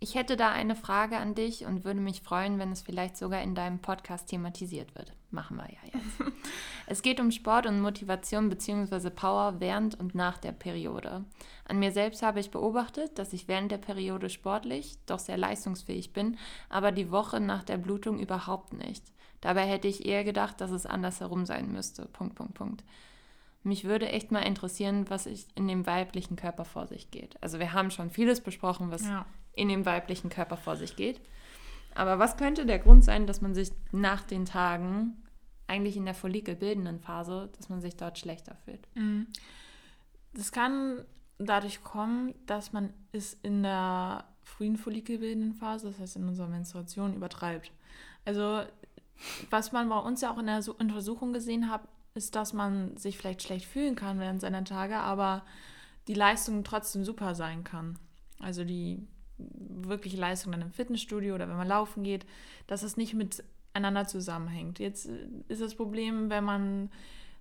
[0.04, 3.42] Ich hätte da eine Frage an dich und würde mich freuen, wenn es vielleicht sogar
[3.42, 5.14] in deinem Podcast thematisiert wird.
[5.32, 6.34] Machen wir ja jetzt.
[6.88, 9.10] es geht um Sport und Motivation bzw.
[9.10, 11.24] Power während und nach der Periode.
[11.64, 16.12] An mir selbst habe ich beobachtet, dass ich während der Periode sportlich, doch sehr leistungsfähig
[16.12, 16.38] bin,
[16.68, 19.06] aber die Woche nach der Blutung überhaupt nicht.
[19.40, 22.08] Dabei hätte ich eher gedacht, dass es andersherum sein müsste.
[22.08, 22.84] Punkt, Punkt, Punkt.
[23.64, 27.42] Mich würde echt mal interessieren, was in dem weiblichen Körper vor sich geht.
[27.42, 29.26] Also wir haben schon vieles besprochen, was ja.
[29.54, 31.22] In dem weiblichen Körper vor sich geht.
[31.96, 35.18] Aber was könnte der Grund sein, dass man sich nach den Tagen,
[35.68, 38.88] eigentlich in der follikelbildenden Phase, dass man sich dort schlechter fühlt?
[38.96, 39.28] Mhm.
[40.34, 41.06] Das kann
[41.38, 47.14] dadurch kommen, dass man es in der frühen follikelbildenden Phase, das heißt in unserer Menstruation,
[47.14, 47.72] übertreibt.
[48.26, 48.64] Also
[49.50, 51.82] was man bei uns ja auch in der Untersuchung gesehen hat,
[52.16, 55.44] ist, dass man sich vielleicht schlecht fühlen kann während seiner Tage, aber
[56.08, 57.98] die Leistung trotzdem super sein kann.
[58.40, 59.08] Also die
[59.38, 62.26] wirkliche Leistung dann im Fitnessstudio oder wenn man laufen geht,
[62.68, 64.80] dass es nicht miteinander zusammenhängt.
[64.80, 65.10] Jetzt
[65.48, 66.90] ist das Problem, wenn man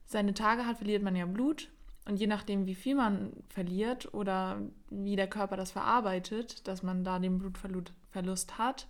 [0.04, 1.70] seine Tage hat, verliert man ja Blut.
[2.04, 7.04] Und je nachdem, wie viel man verliert oder wie der Körper das verarbeitet, dass man
[7.04, 8.88] da den Blutverlust hat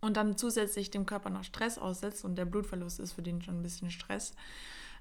[0.00, 3.60] und dann zusätzlich dem Körper noch Stress aussetzt und der Blutverlust ist für den schon
[3.60, 4.34] ein bisschen Stress,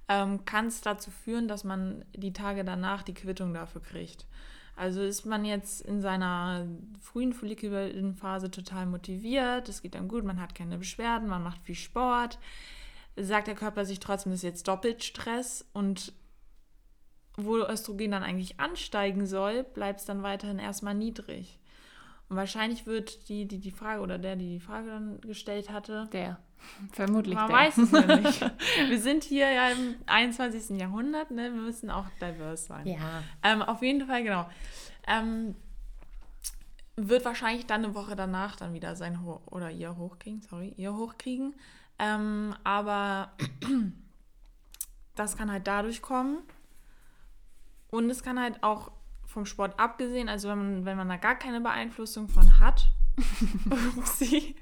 [0.08, 4.28] ähm, kann es dazu führen, dass man die Tage danach die Quittung dafür kriegt.
[4.78, 6.68] Also ist man jetzt in seiner
[7.02, 11.74] frühen Follikelphase total motiviert, es geht dann gut, man hat keine Beschwerden, man macht viel
[11.74, 12.38] Sport,
[13.16, 16.14] sagt der Körper sich trotzdem, das ist jetzt doppelt Stress und
[17.38, 21.57] wo Östrogen dann eigentlich ansteigen soll, bleibt es dann weiterhin erstmal niedrig.
[22.30, 26.10] Und wahrscheinlich wird die, die die Frage oder der, die die Frage dann gestellt hatte.
[26.12, 26.40] Der.
[26.92, 27.56] Vermutlich Man der.
[27.56, 28.42] weiß es ja nicht.
[28.90, 30.78] Wir sind hier ja im 21.
[30.78, 31.54] Jahrhundert, ne?
[31.54, 32.86] wir müssen auch divers sein.
[32.88, 33.24] Ja.
[33.44, 34.50] Ähm, auf jeden Fall, genau.
[35.08, 35.56] Ähm,
[36.96, 40.96] wird wahrscheinlich dann eine Woche danach dann wieder sein Ho oder ihr hochkriegen, sorry, ihr
[40.96, 41.54] hochkriegen.
[42.00, 43.34] Ähm, aber
[45.16, 46.40] das kann halt dadurch kommen.
[47.90, 48.92] Und es kann halt auch
[49.38, 52.90] vom Sport abgesehen, also wenn man, wenn man da gar keine Beeinflussung von hat,
[54.18, 54.56] sie.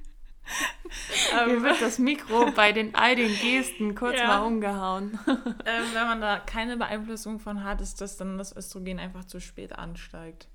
[1.45, 4.27] Hier wird das Mikro bei den all den Gesten kurz ja.
[4.27, 5.17] mal umgehauen.
[5.27, 9.39] ähm, wenn man da keine Beeinflussung von hat, ist das dann das Östrogen einfach zu
[9.39, 10.49] spät ansteigt.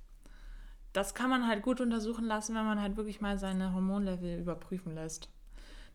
[0.93, 4.93] Das kann man halt gut untersuchen lassen, wenn man halt wirklich mal seine Hormonlevel überprüfen
[4.93, 5.29] lässt.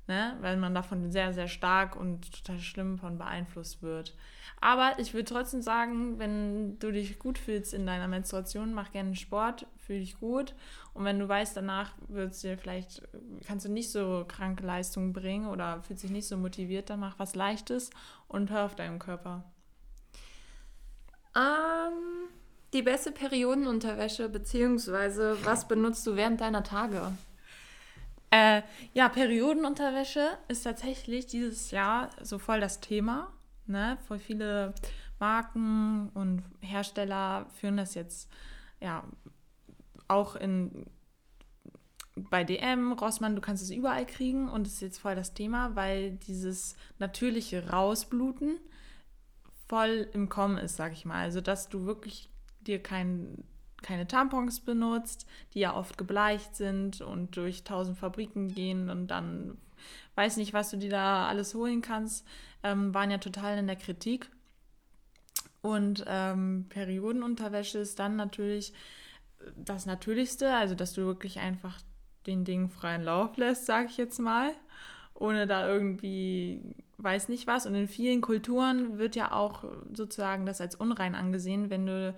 [0.08, 0.36] Ne?
[0.40, 4.14] Weil man davon sehr, sehr stark und total schlimm von beeinflusst wird.
[4.60, 9.16] Aber ich würde trotzdem sagen, wenn du dich gut fühlst in deiner Menstruation, mach gerne
[9.16, 10.54] Sport, fühl dich gut.
[10.94, 13.02] Und wenn du weißt, danach wird's dir vielleicht,
[13.46, 17.18] kannst du nicht so kranke Leistungen bringen oder fühlst dich nicht so motiviert, dann mach
[17.18, 17.90] was Leichtes
[18.28, 19.44] und hör auf deinem Körper.
[21.36, 22.28] Ähm,
[22.72, 27.12] die beste Periodenunterwäsche, beziehungsweise was benutzt du während deiner Tage?
[28.30, 28.62] Äh,
[28.92, 33.32] ja, Periodenunterwäsche ist tatsächlich dieses Jahr so voll das Thema.
[33.66, 33.98] Ne?
[34.06, 34.74] Voll viele
[35.18, 38.30] Marken und Hersteller führen das jetzt
[38.80, 39.04] ja
[40.08, 40.86] auch in
[42.16, 45.76] bei DM, Rossmann, du kannst es überall kriegen und es ist jetzt voll das Thema,
[45.76, 48.58] weil dieses natürliche Rausbluten
[49.68, 51.22] voll im Kommen ist, sag ich mal.
[51.22, 53.44] Also, dass du wirklich dir kein,
[53.82, 59.58] keine Tampons benutzt, die ja oft gebleicht sind und durch tausend Fabriken gehen und dann
[60.14, 62.26] weiß nicht, was du dir da alles holen kannst,
[62.62, 64.30] ähm, waren ja total in der Kritik.
[65.60, 68.72] Und ähm, Periodenunterwäsche ist dann natürlich
[69.56, 71.78] das Natürlichste, also dass du wirklich einfach
[72.26, 74.52] den Ding freien Lauf lässt, sage ich jetzt mal,
[75.14, 76.62] ohne da irgendwie
[76.98, 77.66] weiß nicht was.
[77.66, 82.14] Und in vielen Kulturen wird ja auch sozusagen das als unrein angesehen, wenn du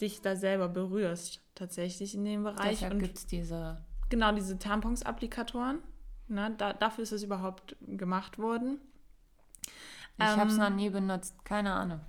[0.00, 2.80] dich da selber berührst, tatsächlich in dem Bereich.
[2.80, 3.84] Deshalb gibt es diese.
[4.08, 5.80] Genau, diese Tampons-Applikatoren.
[6.28, 8.78] Ne, da, dafür ist es überhaupt gemacht worden.
[10.18, 12.00] Ich ähm, habe es noch nie benutzt, keine Ahnung.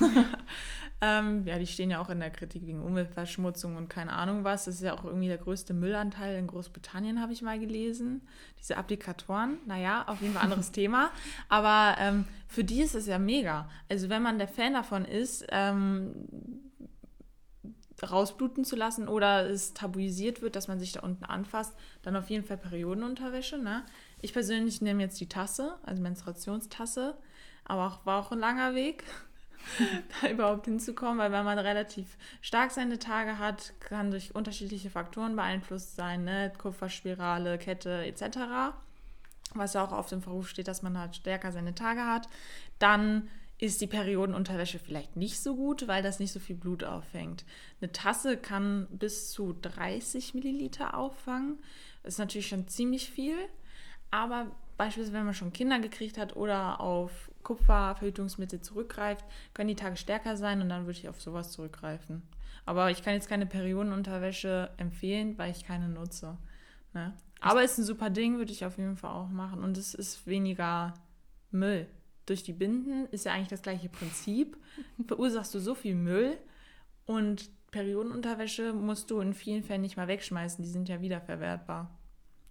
[1.00, 4.64] ähm, ja, die stehen ja auch in der Kritik wegen Umweltverschmutzung und keine Ahnung was.
[4.64, 8.26] Das ist ja auch irgendwie der größte Müllanteil in Großbritannien, habe ich mal gelesen.
[8.58, 11.10] Diese Applikatoren, naja, auf jeden Fall anderes Thema.
[11.48, 13.68] Aber ähm, für die ist es ja mega.
[13.88, 16.12] Also wenn man der Fan davon ist, ähm,
[18.02, 22.30] rausbluten zu lassen oder es tabuisiert wird, dass man sich da unten anfasst, dann auf
[22.30, 23.58] jeden Fall Periodenunterwäsche.
[23.58, 23.84] Ne?
[24.20, 27.16] Ich persönlich nehme jetzt die Tasse, also Menstruationstasse,
[27.64, 29.04] aber auch, war auch ein langer Weg.
[30.22, 35.36] da überhaupt hinzukommen, weil wenn man relativ stark seine Tage hat, kann durch unterschiedliche Faktoren
[35.36, 36.52] beeinflusst sein, ne?
[36.56, 38.72] Kupferspirale, Kette etc.,
[39.54, 42.28] was ja auch auf dem Verruf steht, dass man halt stärker seine Tage hat,
[42.78, 43.28] dann
[43.60, 47.44] ist die Periodenunterwäsche vielleicht nicht so gut, weil das nicht so viel Blut auffängt.
[47.80, 51.58] Eine Tasse kann bis zu 30 Milliliter auffangen.
[52.02, 53.36] Das ist natürlich schon ziemlich viel,
[54.10, 59.96] aber beispielsweise wenn man schon Kinder gekriegt hat oder auf Kupferverhütungsmittel zurückgreift, können die Tage
[59.96, 62.22] stärker sein und dann würde ich auf sowas zurückgreifen.
[62.64, 66.38] Aber ich kann jetzt keine Periodenunterwäsche empfehlen, weil ich keine nutze.
[66.92, 67.14] Ne?
[67.40, 69.64] Aber ist ein super Ding, würde ich auf jeden Fall auch machen.
[69.64, 70.94] Und es ist weniger
[71.50, 71.88] Müll.
[72.28, 74.58] Durch die Binden ist ja eigentlich das gleiche Prinzip.
[75.06, 76.36] Verursachst du so viel Müll
[77.06, 80.62] und Periodenunterwäsche musst du in vielen Fällen nicht mal wegschmeißen.
[80.62, 81.90] Die sind ja wiederverwertbar.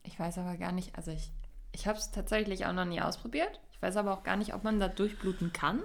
[0.03, 1.31] Ich weiß aber gar nicht, also ich,
[1.71, 3.59] ich habe es tatsächlich auch noch nie ausprobiert.
[3.71, 5.81] Ich weiß aber auch gar nicht, ob man da durchbluten kann.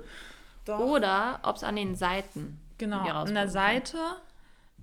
[0.64, 0.78] Doch.
[0.78, 2.59] Oder ob es an den Seiten.
[2.78, 3.99] Genau, an der Seite.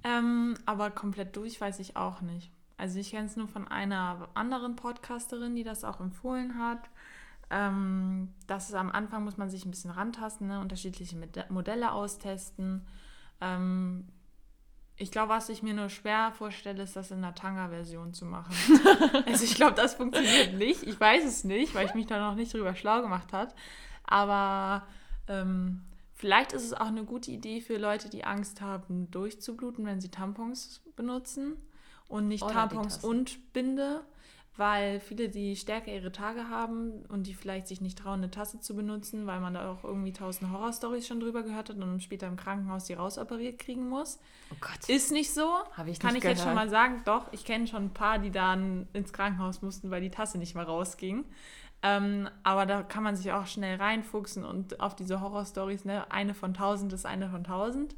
[0.04, 2.52] Ähm, aber komplett durch weiß ich auch nicht.
[2.78, 6.90] Also ich kenne es nur von einer anderen Podcasterin, die das auch empfohlen hat.
[7.50, 10.60] Ähm, das ist am Anfang muss man sich ein bisschen rantasten, ne?
[10.60, 11.16] unterschiedliche
[11.50, 12.86] Modelle austesten.
[13.42, 14.08] Ähm,
[14.98, 18.54] ich glaube, was ich mir nur schwer vorstelle, ist das in der Tanga-Version zu machen.
[19.26, 20.84] also ich glaube, das funktioniert nicht.
[20.84, 23.54] Ich weiß es nicht, weil ich mich da noch nicht drüber schlau gemacht habe.
[24.04, 24.86] Aber
[25.28, 25.84] ähm,
[26.14, 30.10] vielleicht ist es auch eine gute Idee für Leute, die Angst haben, durchzubluten, wenn sie
[30.10, 31.56] Tampons benutzen
[32.10, 34.02] und nicht Oder Tampons und Binde
[34.60, 38.60] weil viele, die stärker ihre Tage haben und die vielleicht sich nicht trauen, eine Tasse
[38.60, 42.28] zu benutzen, weil man da auch irgendwie tausend Horrorstories schon drüber gehört hat und später
[42.28, 44.20] im Krankenhaus die rausoperiert kriegen muss.
[44.52, 44.90] Oh Gott.
[44.90, 45.50] Ist nicht so.
[45.74, 46.38] Habe ich Kann ich gehört.
[46.38, 47.02] jetzt schon mal sagen.
[47.06, 50.54] Doch, ich kenne schon ein paar, die dann ins Krankenhaus mussten, weil die Tasse nicht
[50.56, 51.24] mehr rausging.
[51.82, 56.34] Ähm, aber da kann man sich auch schnell reinfuchsen und auf diese Horrorstories, ne, eine
[56.34, 57.96] von tausend ist eine von tausend.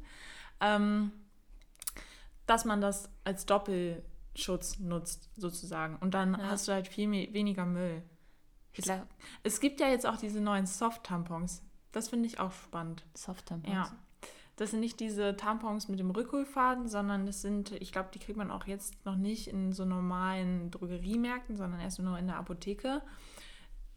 [0.60, 1.10] Ähm,
[2.46, 4.04] dass man das als Doppel
[4.34, 5.96] Schutz nutzt, sozusagen.
[5.96, 6.50] Und dann ja.
[6.50, 8.02] hast du halt viel weniger Müll.
[8.74, 8.90] Es,
[9.42, 11.62] es, gibt ja jetzt auch diese neuen Soft-Tampons.
[11.92, 13.04] Das finde ich auch spannend.
[13.14, 13.74] Soft-Tampons?
[13.74, 13.96] Ja.
[14.56, 18.38] Das sind nicht diese Tampons mit dem Rückholfaden, sondern das sind, ich glaube, die kriegt
[18.38, 23.02] man auch jetzt noch nicht in so normalen Drogeriemärkten, sondern erst nur in der Apotheke.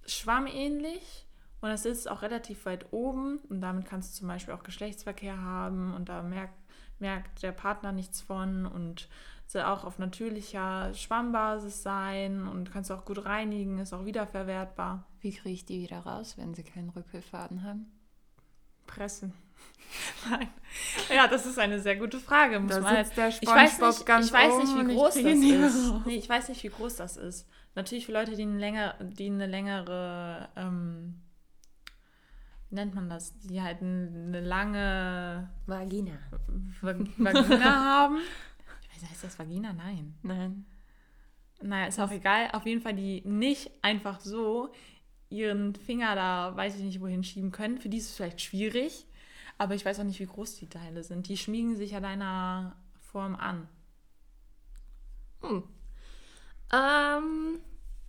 [0.05, 1.25] Schwammähnlich
[1.61, 5.41] und das sitzt auch relativ weit oben und damit kannst du zum Beispiel auch Geschlechtsverkehr
[5.41, 6.53] haben und da merkt,
[6.99, 9.09] merkt der Partner nichts von und
[9.47, 15.05] soll auch auf natürlicher Schwammbasis sein und kannst du auch gut reinigen, ist auch wiederverwertbar.
[15.19, 17.91] Wie kriege ich die wieder raus, wenn sie keinen Rückfüllfaden haben?
[18.87, 19.33] Pressen.
[20.29, 20.49] Nein.
[21.13, 22.59] Ja, das ist eine sehr gute Frage.
[22.59, 26.05] Muss man jetzt der ich weiß nicht, ganz ich weiß nicht wie groß das ist.
[26.05, 27.47] Nee, ich weiß nicht, wie groß das ist.
[27.75, 31.21] Natürlich für Leute, die eine, länger, die eine längere, ähm,
[32.69, 33.37] wie nennt man das?
[33.39, 36.17] Die halt eine lange Vagina,
[36.81, 38.17] Vagina haben.
[39.03, 39.73] Heißt das Vagina?
[39.73, 40.15] Nein.
[40.23, 40.65] Nein.
[41.61, 42.49] Naja, ist auch egal.
[42.51, 44.69] Auf jeden Fall, die nicht einfach so
[45.29, 47.77] ihren Finger da, weiß ich nicht, wohin schieben können.
[47.77, 49.05] Für die ist es vielleicht schwierig.
[49.57, 51.29] Aber ich weiß auch nicht, wie groß die Teile sind.
[51.29, 53.67] Die schmiegen sich ja deiner Form an.
[55.41, 55.63] Hm.
[56.73, 57.59] Ähm,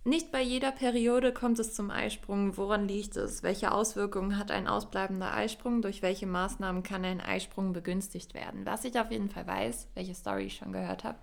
[0.07, 2.57] nicht bei jeder Periode kommt es zum Eisprung.
[2.57, 3.43] Woran liegt es?
[3.43, 5.81] Welche Auswirkungen hat ein ausbleibender Eisprung?
[5.81, 8.65] Durch welche Maßnahmen kann ein Eisprung begünstigt werden?
[8.65, 11.17] Was ich auf jeden Fall weiß, welche Story ich schon gehört habe.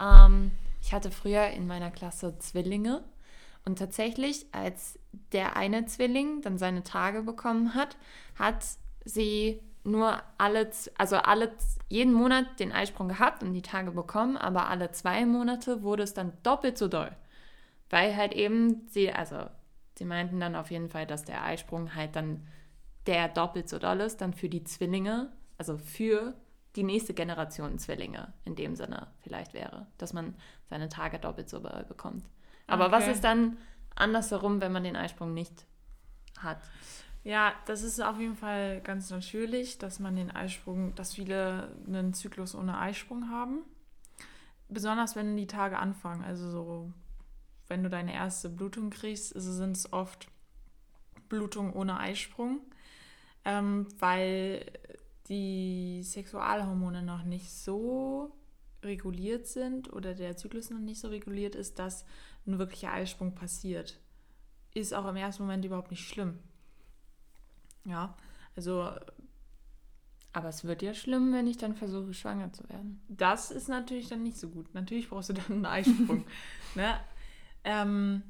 [0.00, 3.04] Ähm, ich hatte früher in meiner Klasse Zwillinge
[3.64, 4.98] und tatsächlich, als
[5.32, 7.98] der eine Zwilling dann seine Tage bekommen hat,
[8.38, 8.64] hat
[9.04, 11.52] sie nur alle, also alle,
[11.88, 16.14] jeden Monat den Eisprung gehabt und die Tage bekommen, aber alle zwei Monate wurde es
[16.14, 17.10] dann doppelt so doll.
[17.90, 19.46] Weil halt eben sie, also
[19.96, 22.46] sie meinten dann auf jeden Fall, dass der Eisprung halt dann
[23.06, 26.34] der doppelt so doll ist, dann für die Zwillinge, also für
[26.76, 30.34] die nächste Generation Zwillinge in dem Sinne vielleicht wäre, dass man
[30.68, 32.24] seine Tage doppelt so bekommt.
[32.66, 32.92] Aber okay.
[32.92, 33.56] was ist dann
[33.94, 35.66] andersherum, wenn man den Eisprung nicht
[36.38, 36.58] hat?
[37.24, 42.14] Ja, das ist auf jeden Fall ganz natürlich, dass man den Eisprung, dass viele einen
[42.14, 43.64] Zyklus ohne Eisprung haben.
[44.68, 46.92] Besonders wenn die Tage anfangen, also so
[47.68, 50.28] wenn du deine erste Blutung kriegst, sind es oft
[51.28, 52.60] Blutungen ohne Eisprung,
[53.44, 54.64] ähm, weil
[55.28, 58.32] die Sexualhormone noch nicht so
[58.82, 62.04] reguliert sind oder der Zyklus noch nicht so reguliert ist, dass
[62.46, 63.98] ein wirklicher Eisprung passiert.
[64.74, 66.38] Ist auch im ersten Moment überhaupt nicht schlimm.
[67.84, 68.16] Ja,
[68.54, 68.90] also.
[70.32, 73.00] Aber es wird ja schlimm, wenn ich dann versuche, schwanger zu werden.
[73.08, 74.72] Das ist natürlich dann nicht so gut.
[74.74, 76.24] Natürlich brauchst du dann einen Eisprung.
[76.74, 77.00] ne?
[77.64, 78.22] Ähm,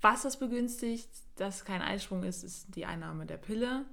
[0.00, 3.84] was das begünstigt, dass kein Eisprung ist, ist die Einnahme der Pille,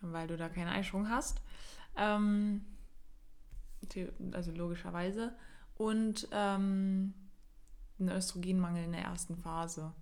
[0.00, 1.42] weil du da keinen Eisprung hast.
[1.96, 2.64] Ähm,
[4.32, 5.34] also logischerweise.
[5.76, 7.14] Und ähm,
[7.98, 9.92] ein Östrogenmangel in der ersten Phase.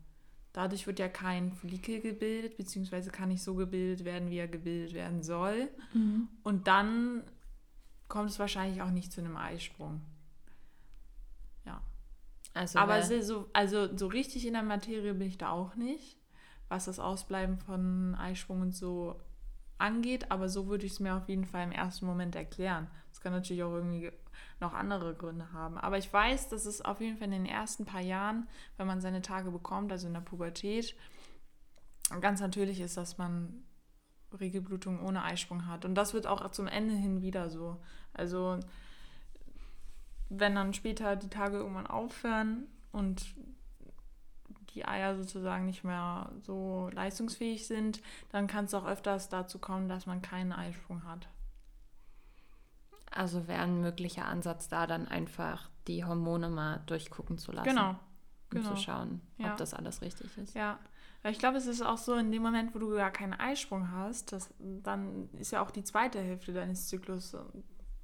[0.52, 4.94] Dadurch wird ja kein Follikel gebildet, beziehungsweise kann nicht so gebildet werden, wie er gebildet
[4.94, 5.68] werden soll.
[5.94, 6.28] Mhm.
[6.42, 7.22] Und dann
[8.08, 10.00] kommt es wahrscheinlich auch nicht zu einem Eisprung.
[12.58, 16.18] Also Aber so, also so richtig in der Materie bin ich da auch nicht,
[16.68, 19.20] was das Ausbleiben von Eisprung und so
[19.78, 20.32] angeht.
[20.32, 22.88] Aber so würde ich es mir auf jeden Fall im ersten Moment erklären.
[23.12, 24.10] Es kann natürlich auch irgendwie
[24.58, 25.78] noch andere Gründe haben.
[25.78, 29.00] Aber ich weiß, dass es auf jeden Fall in den ersten paar Jahren, wenn man
[29.00, 30.96] seine Tage bekommt, also in der Pubertät,
[32.20, 33.62] ganz natürlich ist, dass man
[34.38, 35.84] Regelblutung ohne Eisprung hat.
[35.84, 37.80] Und das wird auch zum Ende hin wieder so.
[38.12, 38.58] Also
[40.28, 43.24] wenn dann später die Tage irgendwann aufhören und
[44.74, 49.88] die Eier sozusagen nicht mehr so leistungsfähig sind, dann kann es auch öfters dazu kommen,
[49.88, 51.28] dass man keinen Eisprung hat.
[53.10, 57.68] Also wäre ein möglicher Ansatz da, dann einfach die Hormone mal durchgucken zu lassen.
[57.68, 57.90] Genau.
[57.90, 57.98] Um
[58.50, 58.70] genau.
[58.70, 59.50] zu schauen, ja.
[59.50, 60.54] ob das alles richtig ist.
[60.54, 60.78] Ja.
[61.24, 64.32] Ich glaube, es ist auch so, in dem Moment, wo du gar keinen Eisprung hast,
[64.32, 67.36] das, dann ist ja auch die zweite Hälfte deines Zyklus,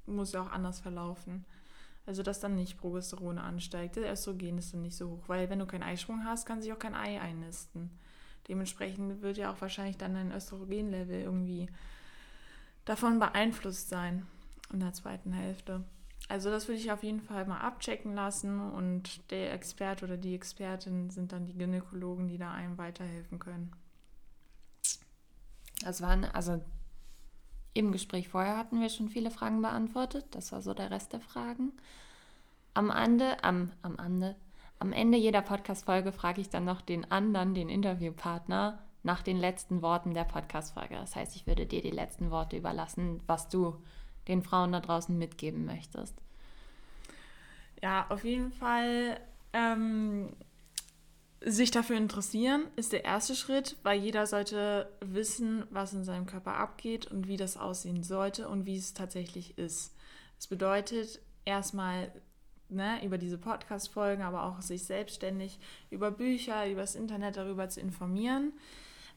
[0.05, 1.45] muss ja auch anders verlaufen.
[2.05, 3.95] Also dass dann nicht Progesteron ansteigt.
[3.95, 6.71] Der Östrogen ist dann nicht so hoch, weil wenn du keinen Eisprung hast, kann sich
[6.71, 7.89] auch kein Ei einnisten.
[8.47, 11.67] Dementsprechend wird ja auch wahrscheinlich dann dein Östrogenlevel irgendwie
[12.85, 14.27] davon beeinflusst sein
[14.71, 15.83] in der zweiten Hälfte.
[16.27, 20.33] Also das würde ich auf jeden Fall mal abchecken lassen und der Experte oder die
[20.33, 23.71] Expertin sind dann die Gynäkologen, die da einem weiterhelfen können.
[25.83, 26.63] Das waren, also
[27.75, 30.25] im Gespräch vorher hatten wir schon viele Fragen beantwortet.
[30.31, 31.73] Das war so der Rest der Fragen.
[32.73, 34.35] Am Ende, am, am Ende,
[34.79, 39.81] am Ende jeder Podcast-Folge frage ich dann noch den anderen, den Interviewpartner, nach den letzten
[39.81, 40.95] Worten der Podcast-Folge.
[40.95, 43.75] Das heißt, ich würde dir die letzten Worte überlassen, was du
[44.29, 46.15] den Frauen da draußen mitgeben möchtest.
[47.83, 49.19] Ja, auf jeden Fall
[49.51, 50.29] ähm,
[51.41, 56.55] sich dafür interessieren ist der erste Schritt, weil jeder sollte wissen, was in seinem Körper
[56.55, 59.95] abgeht und wie das aussehen sollte und wie es tatsächlich ist.
[60.37, 62.11] Das bedeutet erstmal
[62.69, 65.59] ne, über diese Podcast-Folgen, aber auch sich selbstständig
[65.89, 68.53] über Bücher, über das Internet darüber zu informieren,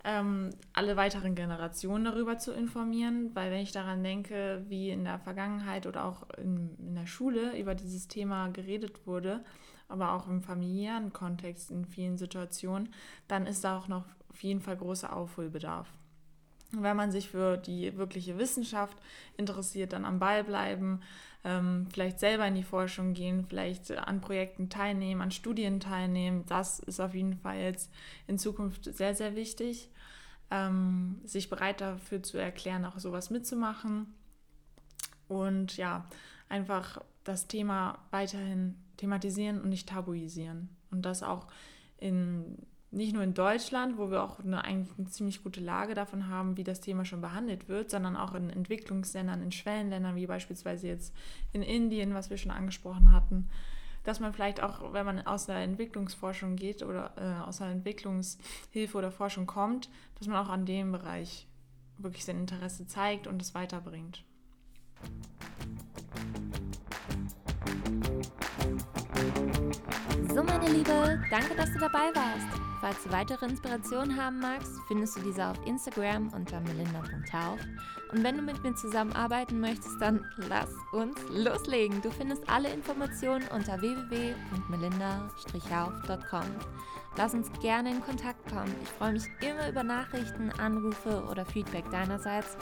[0.05, 5.19] ähm, alle weiteren Generationen darüber zu informieren, weil wenn ich daran denke, wie in der
[5.19, 9.45] Vergangenheit oder auch in, in der Schule über dieses Thema geredet wurde,
[9.89, 12.93] aber auch im familiären Kontext in vielen Situationen,
[13.27, 15.89] dann ist da auch noch auf jeden Fall großer Aufholbedarf.
[16.71, 18.99] wenn man sich für die wirkliche Wissenschaft
[19.39, 21.01] interessiert, dann am Ball bleiben,
[21.43, 26.45] ähm, vielleicht selber in die Forschung gehen, vielleicht an Projekten teilnehmen, an Studien teilnehmen.
[26.47, 27.91] Das ist auf jeden Fall jetzt
[28.27, 29.89] in Zukunft sehr, sehr wichtig.
[30.51, 34.13] Ähm, sich bereit dafür zu erklären, auch sowas mitzumachen.
[35.29, 36.07] Und ja,
[36.49, 40.69] einfach das Thema weiterhin thematisieren und nicht tabuisieren.
[40.91, 41.47] Und das auch
[41.97, 42.59] in,
[42.91, 46.57] nicht nur in Deutschland, wo wir auch eine, eigentlich eine ziemlich gute Lage davon haben,
[46.57, 51.15] wie das Thema schon behandelt wird, sondern auch in Entwicklungsländern, in Schwellenländern, wie beispielsweise jetzt
[51.53, 53.49] in Indien, was wir schon angesprochen hatten,
[54.05, 58.97] dass man vielleicht auch, wenn man aus der Entwicklungsforschung geht oder äh, aus der Entwicklungshilfe
[58.97, 61.47] oder Forschung kommt, dass man auch an dem Bereich
[61.99, 64.25] wirklich sein Interesse zeigt und es weiterbringt.
[70.79, 72.47] Liebe, danke, dass du dabei warst.
[72.81, 77.59] Falls du weitere Inspirationen haben magst, findest du diese auf Instagram unter melinda.tauf.
[78.13, 82.01] Und wenn du mit mir zusammenarbeiten möchtest, dann lass uns loslegen.
[82.01, 86.47] Du findest alle Informationen unter www.melinda-hauf.com.
[87.17, 88.73] Lass uns gerne in Kontakt kommen.
[88.81, 92.57] Ich freue mich immer über Nachrichten, Anrufe oder Feedback deinerseits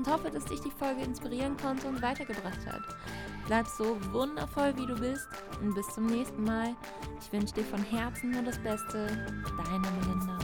[0.00, 2.80] und hoffe, dass dich die Folge inspirieren konnte und weitergebracht hat.
[3.46, 5.28] Bleib so wundervoll, wie du bist
[5.60, 6.74] und bis zum nächsten Mal.
[7.20, 9.06] Ich wünsche dir von Herzen nur das Beste.
[9.58, 10.38] Deine Melinda.